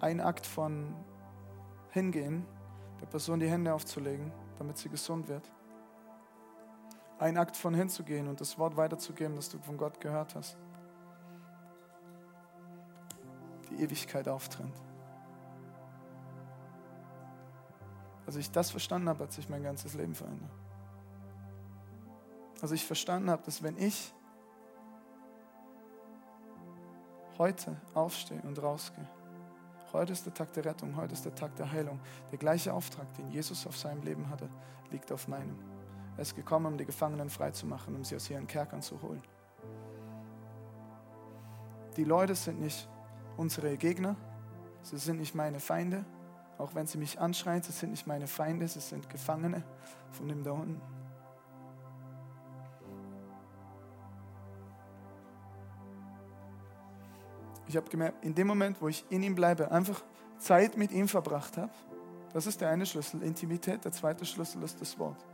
Ein 0.00 0.22
Akt 0.22 0.46
von 0.46 0.94
hingehen, 1.90 2.46
der 3.02 3.06
Person 3.06 3.38
die 3.38 3.50
Hände 3.50 3.74
aufzulegen, 3.74 4.32
damit 4.58 4.78
sie 4.78 4.88
gesund 4.88 5.28
wird. 5.28 5.52
Ein 7.18 7.36
Akt 7.36 7.56
von 7.56 7.74
hinzugehen 7.74 8.28
und 8.28 8.40
das 8.40 8.58
Wort 8.58 8.76
weiterzugeben, 8.78 9.36
das 9.36 9.50
du 9.50 9.58
von 9.58 9.76
Gott 9.76 10.00
gehört 10.00 10.34
hast. 10.36 10.56
Die 13.70 13.82
Ewigkeit 13.82 14.26
auftrennt. 14.26 14.80
Als 18.24 18.36
ich 18.36 18.50
das 18.50 18.70
verstanden 18.70 19.10
habe, 19.10 19.24
hat 19.24 19.32
sich 19.32 19.50
mein 19.50 19.62
ganzes 19.62 19.92
Leben 19.92 20.14
verändert. 20.14 20.50
Als 22.60 22.72
ich 22.72 22.84
verstanden 22.84 23.30
habe, 23.30 23.42
dass 23.44 23.62
wenn 23.62 23.76
ich 23.78 24.12
heute 27.38 27.76
aufstehe 27.94 28.40
und 28.42 28.60
rausgehe, 28.60 29.06
heute 29.92 30.12
ist 30.12 30.26
der 30.26 30.34
Tag 30.34 30.52
der 30.54 30.64
Rettung, 30.64 30.96
heute 30.96 31.12
ist 31.12 31.24
der 31.24 31.34
Tag 31.34 31.54
der 31.56 31.70
Heilung, 31.70 32.00
der 32.32 32.38
gleiche 32.38 32.72
Auftrag, 32.72 33.12
den 33.14 33.30
Jesus 33.30 33.66
auf 33.66 33.76
seinem 33.76 34.02
Leben 34.02 34.28
hatte, 34.28 34.48
liegt 34.90 35.12
auf 35.12 35.28
meinem. 35.28 35.56
Er 36.16 36.22
ist 36.22 36.34
gekommen, 36.34 36.66
um 36.66 36.76
die 36.76 36.84
Gefangenen 36.84 37.30
freizumachen, 37.30 37.94
um 37.94 38.02
sie 38.02 38.16
aus 38.16 38.28
ihren 38.28 38.48
Kerkern 38.48 38.82
zu 38.82 39.00
holen. 39.02 39.22
Die 41.96 42.04
Leute 42.04 42.34
sind 42.34 42.60
nicht 42.60 42.88
unsere 43.36 43.76
Gegner, 43.76 44.16
sie 44.82 44.98
sind 44.98 45.18
nicht 45.18 45.36
meine 45.36 45.60
Feinde, 45.60 46.04
auch 46.58 46.74
wenn 46.74 46.88
sie 46.88 46.98
mich 46.98 47.20
anschreien, 47.20 47.62
sie 47.62 47.70
sind 47.70 47.90
nicht 47.90 48.08
meine 48.08 48.26
Feinde, 48.26 48.66
sie 48.66 48.80
sind 48.80 49.08
Gefangene 49.08 49.62
von 50.10 50.26
dem 50.26 50.42
da 50.42 50.50
unten. 50.50 50.97
Ich 57.68 57.76
habe 57.76 57.88
gemerkt, 57.88 58.24
in 58.24 58.34
dem 58.34 58.46
Moment, 58.46 58.80
wo 58.80 58.88
ich 58.88 59.04
in 59.10 59.22
ihm 59.22 59.34
bleibe, 59.34 59.70
einfach 59.70 60.02
Zeit 60.38 60.76
mit 60.76 60.90
ihm 60.90 61.06
verbracht 61.06 61.56
habe, 61.58 61.70
das 62.32 62.46
ist 62.46 62.60
der 62.60 62.70
eine 62.70 62.86
Schlüssel, 62.86 63.22
Intimität. 63.22 63.84
Der 63.84 63.92
zweite 63.92 64.24
Schlüssel 64.24 64.62
ist 64.62 64.80
das 64.80 64.98
Wort. 64.98 65.24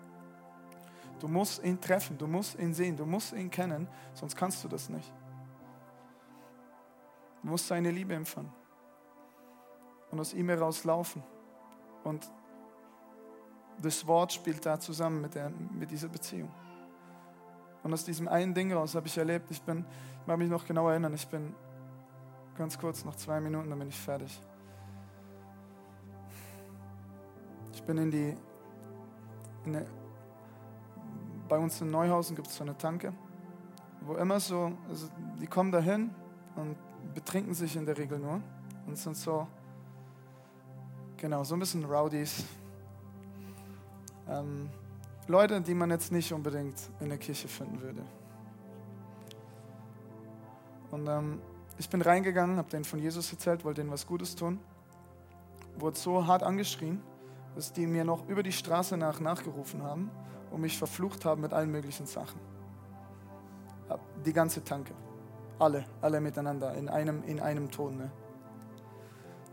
Du 1.20 1.28
musst 1.28 1.62
ihn 1.64 1.80
treffen, 1.80 2.18
du 2.18 2.26
musst 2.26 2.58
ihn 2.58 2.74
sehen, 2.74 2.96
du 2.96 3.06
musst 3.06 3.32
ihn 3.32 3.50
kennen, 3.50 3.88
sonst 4.14 4.36
kannst 4.36 4.62
du 4.64 4.68
das 4.68 4.88
nicht. 4.88 5.12
Du 7.42 7.48
musst 7.48 7.66
seine 7.66 7.90
Liebe 7.90 8.14
empfangen 8.14 8.52
und 10.10 10.20
aus 10.20 10.32
ihm 10.32 10.48
heraus 10.48 10.84
laufen. 10.84 11.22
Und 12.02 12.30
das 13.80 14.06
Wort 14.06 14.32
spielt 14.32 14.64
da 14.64 14.78
zusammen 14.78 15.20
mit, 15.20 15.34
der, 15.34 15.50
mit 15.50 15.90
dieser 15.90 16.08
Beziehung. 16.08 16.50
Und 17.82 17.92
aus 17.92 18.04
diesem 18.04 18.28
einen 18.28 18.54
Ding 18.54 18.72
raus 18.72 18.94
habe 18.94 19.06
ich 19.06 19.18
erlebt, 19.18 19.50
ich 19.50 19.60
bin, 19.62 19.84
ich 20.20 20.26
mag 20.26 20.38
mich 20.38 20.48
noch 20.48 20.64
genau 20.66 20.88
erinnern, 20.88 21.14
ich 21.14 21.26
bin 21.28 21.54
ganz 22.56 22.78
kurz, 22.78 23.04
noch 23.04 23.16
zwei 23.16 23.40
Minuten, 23.40 23.70
dann 23.70 23.78
bin 23.78 23.88
ich 23.88 23.98
fertig. 23.98 24.40
Ich 27.72 27.82
bin 27.82 27.98
in 27.98 28.10
die, 28.10 28.36
in 29.64 29.76
eine, 29.76 29.86
bei 31.48 31.58
uns 31.58 31.80
in 31.80 31.90
Neuhausen 31.90 32.36
gibt 32.36 32.48
es 32.48 32.56
so 32.56 32.64
eine 32.64 32.76
Tanke, 32.76 33.12
wo 34.00 34.14
immer 34.14 34.40
so, 34.40 34.72
also 34.88 35.08
die 35.40 35.46
kommen 35.46 35.72
dahin 35.72 36.10
und 36.56 36.76
betrinken 37.14 37.54
sich 37.54 37.76
in 37.76 37.84
der 37.84 37.98
Regel 37.98 38.18
nur 38.18 38.40
und 38.86 38.96
sind 38.96 39.16
so 39.16 39.46
Genau, 41.24 41.42
so 41.42 41.54
ein 41.54 41.58
bisschen 41.58 41.86
Rowdies. 41.86 42.44
Ähm, 44.28 44.68
Leute, 45.26 45.58
die 45.62 45.72
man 45.72 45.88
jetzt 45.88 46.12
nicht 46.12 46.30
unbedingt 46.34 46.76
in 47.00 47.08
der 47.08 47.16
Kirche 47.16 47.48
finden 47.48 47.80
würde. 47.80 48.02
Und 50.90 51.08
ähm, 51.08 51.40
ich 51.78 51.88
bin 51.88 52.02
reingegangen, 52.02 52.56
habe 52.56 52.70
denen 52.70 52.84
von 52.84 53.00
Jesus 53.00 53.32
erzählt, 53.32 53.64
wollte 53.64 53.80
denen 53.80 53.92
was 53.92 54.06
Gutes 54.06 54.36
tun. 54.36 54.60
Wurde 55.76 55.98
so 55.98 56.26
hart 56.26 56.42
angeschrien, 56.42 57.02
dass 57.56 57.72
die 57.72 57.86
mir 57.86 58.04
noch 58.04 58.28
über 58.28 58.42
die 58.42 58.52
Straße 58.52 58.96
nach 58.96 59.20
nachgerufen 59.20 59.82
haben 59.82 60.10
und 60.50 60.60
mich 60.60 60.78
verflucht 60.78 61.24
haben 61.24 61.40
mit 61.42 61.52
allen 61.52 61.70
möglichen 61.70 62.06
Sachen. 62.06 62.40
Die 64.24 64.32
ganze 64.32 64.62
Tanke. 64.62 64.94
Alle, 65.58 65.84
alle 66.00 66.20
miteinander, 66.20 66.74
in 66.74 66.88
einem, 66.88 67.22
in 67.24 67.40
einem 67.40 67.70
Ton. 67.70 67.96
Ne? 67.96 68.10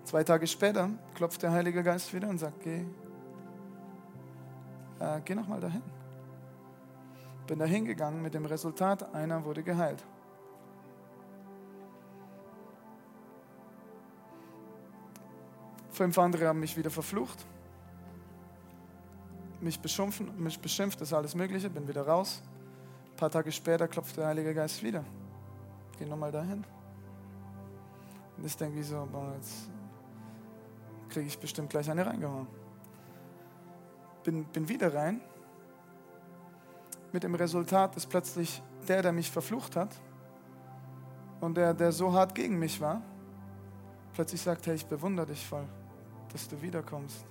Zwei 0.03 0.23
Tage 0.23 0.47
später 0.47 0.89
klopft 1.15 1.41
der 1.43 1.51
Heilige 1.51 1.83
Geist 1.83 2.13
wieder 2.13 2.27
und 2.27 2.37
sagt, 2.37 2.61
geh, 2.61 2.85
äh, 4.99 5.21
geh 5.25 5.35
nochmal 5.35 5.59
dahin. 5.59 5.83
Bin 7.47 7.59
da 7.59 7.65
hingegangen 7.65 8.21
mit 8.21 8.33
dem 8.33 8.45
Resultat, 8.45 9.13
einer 9.13 9.43
wurde 9.43 9.63
geheilt. 9.63 10.03
Fünf 16.01 16.17
andere 16.17 16.47
haben 16.47 16.59
mich 16.59 16.75
wieder 16.75 16.89
verflucht, 16.89 17.45
mich 19.59 19.79
beschimpft, 19.79 20.19
mich 20.35 20.59
beschimpft, 20.59 20.99
das 20.99 21.09
ist 21.09 21.13
alles 21.13 21.35
Mögliche, 21.35 21.69
bin 21.69 21.87
wieder 21.87 22.07
raus. 22.07 22.41
Ein 23.11 23.17
paar 23.17 23.29
Tage 23.29 23.51
später 23.51 23.87
klopft 23.87 24.17
der 24.17 24.25
Heilige 24.25 24.51
Geist 24.55 24.81
wieder. 24.81 25.05
Geh 25.99 26.05
nochmal 26.05 26.31
dahin. 26.31 26.65
Und 28.35 28.43
ich 28.43 28.57
denke, 28.57 28.79
wieso, 28.79 29.07
boah, 29.11 29.31
jetzt 29.35 29.69
kriege 31.09 31.27
ich 31.27 31.37
bestimmt 31.37 31.69
gleich 31.69 31.87
eine 31.91 32.03
reingehauen. 32.03 32.47
Bin, 34.23 34.45
bin 34.45 34.67
wieder 34.67 34.91
rein, 34.95 35.21
mit 37.11 37.21
dem 37.21 37.35
Resultat, 37.35 37.95
dass 37.95 38.07
plötzlich 38.07 38.63
der, 38.87 39.03
der 39.03 39.11
mich 39.11 39.29
verflucht 39.29 39.75
hat 39.75 39.95
und 41.41 41.57
der, 41.57 41.75
der 41.75 41.91
so 41.91 42.11
hart 42.11 42.33
gegen 42.33 42.57
mich 42.57 42.81
war, 42.81 43.03
plötzlich 44.15 44.41
sagt, 44.41 44.65
hey, 44.65 44.73
ich 44.73 44.87
bewundere 44.87 45.27
dich 45.27 45.45
voll 45.45 45.67
dass 46.31 46.47
du 46.47 46.61
wiederkommst. 46.61 47.25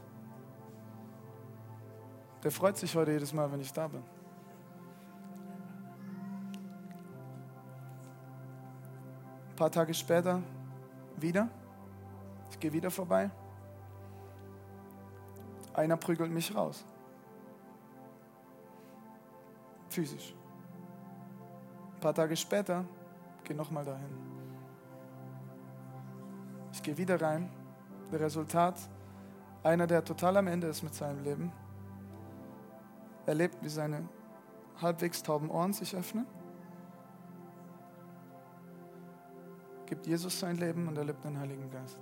Der 2.43 2.51
freut 2.51 2.77
sich 2.77 2.95
heute 2.95 3.13
jedes 3.13 3.33
Mal, 3.33 3.51
wenn 3.51 3.61
ich 3.61 3.73
da 3.73 3.89
bin. 3.89 4.03
Ein 9.49 9.57
paar 9.57 9.71
Tage 9.71 9.93
später 9.93 10.43
wieder. 11.17 11.49
Ich 12.51 12.59
gehe 12.59 12.73
wieder 12.73 12.91
vorbei. 12.91 13.31
Einer 15.75 15.97
prügelt 15.97 16.31
mich 16.31 16.55
raus. 16.55 16.85
Physisch. 19.89 20.35
Ein 21.95 22.01
paar 22.01 22.15
Tage 22.15 22.37
später 22.37 22.85
gehe 23.45 23.57
nochmal 23.57 23.85
dahin. 23.85 24.09
Ich 26.73 26.83
gehe 26.83 26.97
wieder 26.97 27.21
rein 27.21 27.51
Resultat, 28.17 28.77
einer, 29.63 29.87
der 29.87 30.05
total 30.05 30.37
am 30.37 30.47
Ende 30.47 30.67
ist 30.67 30.83
mit 30.83 30.95
seinem 30.95 31.23
Leben, 31.23 31.53
erlebt, 33.27 33.57
wie 33.63 33.69
seine 33.69 34.09
halbwegs 34.81 35.23
tauben 35.23 35.51
Ohren 35.51 35.73
sich 35.73 35.95
öffnen, 35.95 36.27
gibt 39.87 40.07
Jesus 40.07 40.39
sein 40.39 40.57
Leben 40.57 40.89
und 40.89 40.97
erlebt 40.97 41.25
den 41.25 41.39
Heiligen 41.39 41.71
Geist. 41.71 41.99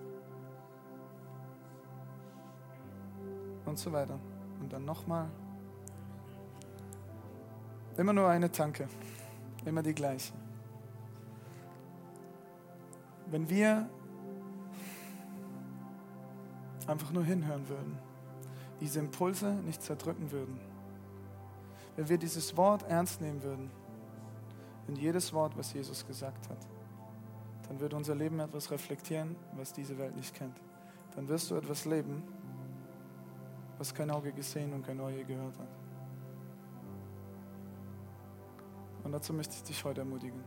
Und 3.64 3.78
so 3.78 3.92
weiter. 3.92 4.18
Und 4.60 4.72
dann 4.72 4.84
nochmal. 4.84 5.28
Immer 7.96 8.12
nur 8.12 8.28
eine 8.28 8.50
Tanke. 8.50 8.88
Immer 9.64 9.82
die 9.82 9.94
gleiche. 9.94 10.32
Wenn 13.26 13.48
wir 13.48 13.88
einfach 16.88 17.12
nur 17.12 17.24
hinhören 17.24 17.68
würden, 17.68 17.98
diese 18.80 18.98
Impulse 18.98 19.52
nicht 19.52 19.82
zerdrücken 19.82 20.30
würden, 20.32 20.60
wenn 21.96 22.08
wir 22.08 22.18
dieses 22.18 22.56
Wort 22.56 22.84
ernst 22.84 23.20
nehmen 23.20 23.42
würden 23.42 23.70
und 24.86 24.96
jedes 24.96 25.32
Wort, 25.32 25.56
was 25.56 25.72
Jesus 25.72 26.06
gesagt 26.06 26.48
hat, 26.48 26.66
dann 27.68 27.80
würde 27.80 27.96
unser 27.96 28.14
Leben 28.14 28.40
etwas 28.40 28.70
reflektieren, 28.70 29.36
was 29.56 29.72
diese 29.72 29.98
Welt 29.98 30.16
nicht 30.16 30.34
kennt. 30.34 30.56
Dann 31.14 31.28
wirst 31.28 31.50
du 31.50 31.56
etwas 31.56 31.84
leben, 31.84 32.22
was 33.76 33.92
kein 33.92 34.10
Auge 34.10 34.32
gesehen 34.32 34.72
und 34.72 34.86
kein 34.86 35.00
Ohr 35.00 35.10
gehört 35.10 35.58
hat. 35.58 35.68
Und 39.04 39.12
dazu 39.12 39.32
möchte 39.32 39.54
ich 39.56 39.62
dich 39.62 39.84
heute 39.84 40.00
ermutigen, 40.00 40.42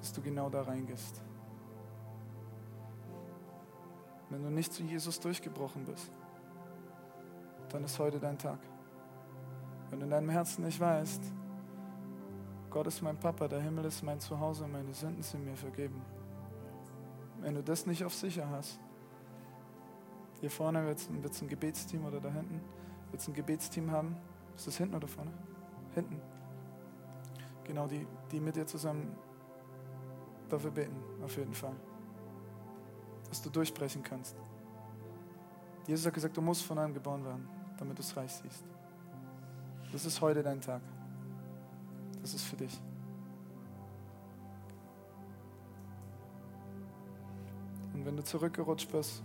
dass 0.00 0.12
du 0.12 0.22
genau 0.22 0.48
da 0.48 0.62
reingehst. 0.62 1.22
Wenn 4.34 4.42
du 4.42 4.50
nicht 4.50 4.72
zu 4.72 4.82
Jesus 4.82 5.20
durchgebrochen 5.20 5.84
bist, 5.84 6.10
dann 7.68 7.84
ist 7.84 7.96
heute 8.00 8.18
dein 8.18 8.36
Tag. 8.36 8.58
Wenn 9.88 10.00
du 10.00 10.06
in 10.06 10.10
deinem 10.10 10.28
Herzen 10.28 10.64
nicht 10.64 10.80
weißt, 10.80 11.22
Gott 12.68 12.88
ist 12.88 13.00
mein 13.00 13.16
Papa, 13.16 13.46
der 13.46 13.60
Himmel 13.60 13.84
ist 13.84 14.02
mein 14.02 14.18
Zuhause, 14.18 14.66
meine 14.66 14.92
Sünden 14.92 15.22
sind 15.22 15.44
mir 15.44 15.54
vergeben. 15.54 16.02
Wenn 17.42 17.54
du 17.54 17.62
das 17.62 17.86
nicht 17.86 18.04
auf 18.04 18.12
sicher 18.12 18.50
hast, 18.50 18.80
hier 20.40 20.50
vorne 20.50 20.84
wird 20.84 20.98
es 20.98 21.40
ein 21.40 21.48
Gebetsteam 21.48 22.04
oder 22.04 22.20
da 22.20 22.30
hinten 22.30 22.60
wird 23.12 23.22
es 23.22 23.28
ein 23.28 23.34
Gebetsteam 23.34 23.92
haben. 23.92 24.16
Ist 24.56 24.66
das 24.66 24.76
hinten 24.76 24.96
oder 24.96 25.06
vorne? 25.06 25.30
Hinten. 25.94 26.20
Genau, 27.62 27.86
die, 27.86 28.04
die 28.32 28.40
mit 28.40 28.56
dir 28.56 28.66
zusammen 28.66 29.16
dafür 30.48 30.72
beten, 30.72 30.96
auf 31.22 31.36
jeden 31.36 31.54
Fall 31.54 31.76
dass 33.34 33.42
du 33.42 33.50
durchbrechen 33.50 34.00
kannst. 34.00 34.36
Jesus 35.88 36.06
hat 36.06 36.14
gesagt, 36.14 36.36
du 36.36 36.40
musst 36.40 36.62
von 36.62 36.78
einem 36.78 36.94
geboren 36.94 37.24
werden, 37.24 37.48
damit 37.76 37.98
du 37.98 38.02
es 38.02 38.16
reich 38.16 38.32
siehst. 38.32 38.62
Das 39.90 40.04
ist 40.04 40.20
heute 40.20 40.40
dein 40.40 40.60
Tag. 40.60 40.80
Das 42.22 42.32
ist 42.32 42.44
für 42.44 42.54
dich. 42.54 42.80
Und 47.92 48.06
wenn 48.06 48.16
du 48.16 48.22
zurückgerutscht 48.22 48.92
bist 48.92 49.20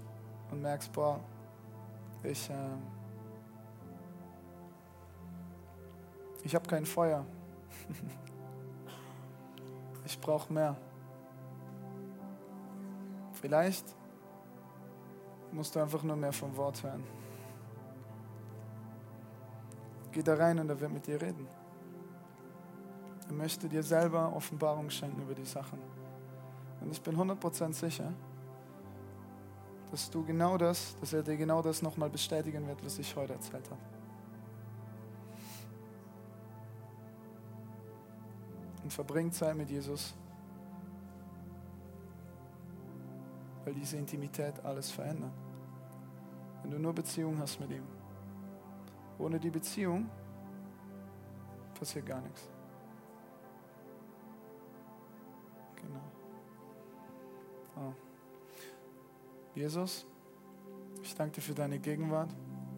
und 0.49 0.64
merkst, 0.64 0.91
boah, 0.91 1.20
ich, 2.24 2.49
äh, 2.49 2.53
ich 6.43 6.55
habe 6.55 6.68
kein 6.68 6.88
Feuer, 6.88 7.24
ich 10.03 10.20
brauche 10.20 10.51
mehr. 10.51 10.76
Vielleicht 13.34 13.99
musst 15.52 15.76
du 15.76 15.80
einfach 15.80 16.04
nur 16.04 16.16
mehr 16.16 16.34
vom 16.34 16.56
Wort 16.56 16.84
hören. 16.84 17.04
Geh 20.12 20.24
da 20.24 20.36
rein 20.36 20.60
und 20.60 20.70
er 20.70 20.80
wird 20.80 20.91
mit 20.91 21.06
dir 21.06 21.22
reden. 21.22 21.47
Er 23.28 23.34
möchte 23.34 23.70
dir 23.70 23.84
selber 23.84 24.36
Offenbarung 24.36 24.89
schenken 24.89 25.22
über 25.22 25.36
die 25.36 25.45
Sachen. 25.45 25.80
Und 26.82 26.91
ich 26.91 27.02
bin 27.02 27.16
100% 27.16 27.74
sicher, 27.74 28.12
dass 29.91 30.10
du 30.10 30.24
genau 30.24 30.58
das, 30.58 30.95
dass 31.00 31.14
er 31.14 31.24
dir 31.24 31.38
genau 31.38 31.62
das 31.62 31.82
nochmal 31.82 32.10
bestätigen 32.10 32.68
wird, 32.68 32.84
was 32.84 32.97
ich 33.00 33.16
heute 33.16 33.34
erzählt 33.34 33.70
habe. 33.70 33.82
Und 38.84 38.93
verbring 38.93 39.32
Zeit 39.32 39.56
mit 39.56 39.70
Jesus 39.70 40.16
weil 43.70 43.76
diese 43.76 43.98
Intimität 43.98 44.66
alles 44.66 44.90
verändert. 44.90 45.32
Wenn 46.64 46.72
du 46.72 46.80
nur 46.80 46.92
Beziehung 46.92 47.38
hast 47.38 47.60
mit 47.60 47.70
ihm. 47.70 47.84
Ohne 49.20 49.40
die 49.40 49.52
Beziehung 49.52 50.10
passiert 51.78 52.08
gar 52.08 52.20
nichts. 52.20 52.50
Genau. 55.76 56.02
Oh. 57.76 57.94
Jesus, 59.54 60.08
ich 61.04 61.14
danke 61.14 61.36
dir 61.36 61.42
für 61.42 61.54
deine 61.54 61.78
Gegenwart 61.78 62.34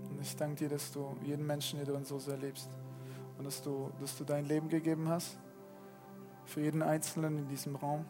und 0.10 0.20
ich 0.20 0.36
danke 0.36 0.56
dir, 0.58 0.70
dass 0.70 0.92
du 0.92 1.16
jeden 1.24 1.48
Menschen 1.48 1.78
hier 1.78 1.86
drin 1.86 2.04
so 2.04 2.20
sehr 2.20 2.36
liebst 2.36 2.70
und 3.38 3.46
dass 3.46 3.62
du, 3.62 3.90
dass 4.02 4.18
du 4.18 4.26
dein 4.26 4.44
Leben 4.44 4.68
gegeben 4.68 5.08
hast 5.08 5.40
für 6.44 6.60
jeden 6.60 6.82
Einzelnen 6.82 7.38
in 7.38 7.48
diesem 7.48 7.78
Raum 7.78 8.06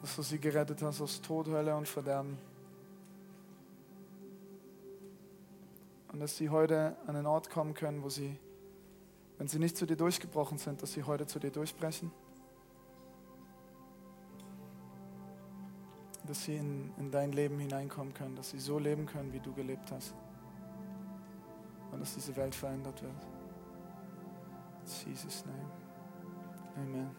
dass 0.00 0.16
du 0.16 0.22
sie 0.22 0.38
gerettet 0.38 0.82
hast 0.82 1.00
aus 1.00 1.20
Tod, 1.20 1.48
Hölle 1.48 1.76
und 1.76 1.88
Verderben. 1.88 2.38
Und 6.12 6.20
dass 6.20 6.36
sie 6.36 6.48
heute 6.50 6.96
an 7.06 7.16
einen 7.16 7.26
Ort 7.26 7.50
kommen 7.50 7.74
können, 7.74 8.02
wo 8.02 8.08
sie, 8.08 8.38
wenn 9.38 9.46
sie 9.46 9.58
nicht 9.58 9.76
zu 9.76 9.86
dir 9.86 9.96
durchgebrochen 9.96 10.58
sind, 10.58 10.82
dass 10.82 10.92
sie 10.92 11.04
heute 11.04 11.26
zu 11.26 11.38
dir 11.38 11.50
durchbrechen. 11.50 12.10
Dass 16.26 16.44
sie 16.44 16.56
in, 16.56 16.92
in 16.98 17.10
dein 17.10 17.32
Leben 17.32 17.58
hineinkommen 17.58 18.14
können, 18.14 18.36
dass 18.36 18.50
sie 18.50 18.58
so 18.58 18.78
leben 18.78 19.06
können, 19.06 19.32
wie 19.32 19.40
du 19.40 19.52
gelebt 19.52 19.90
hast. 19.92 20.14
und 21.92 22.00
dass 22.00 22.14
diese 22.14 22.34
Welt 22.36 22.54
verändert 22.54 23.02
wird. 23.02 23.12
In 24.84 25.10
Jesus' 25.10 25.44
name. 25.44 25.70
Amen. 26.76 27.10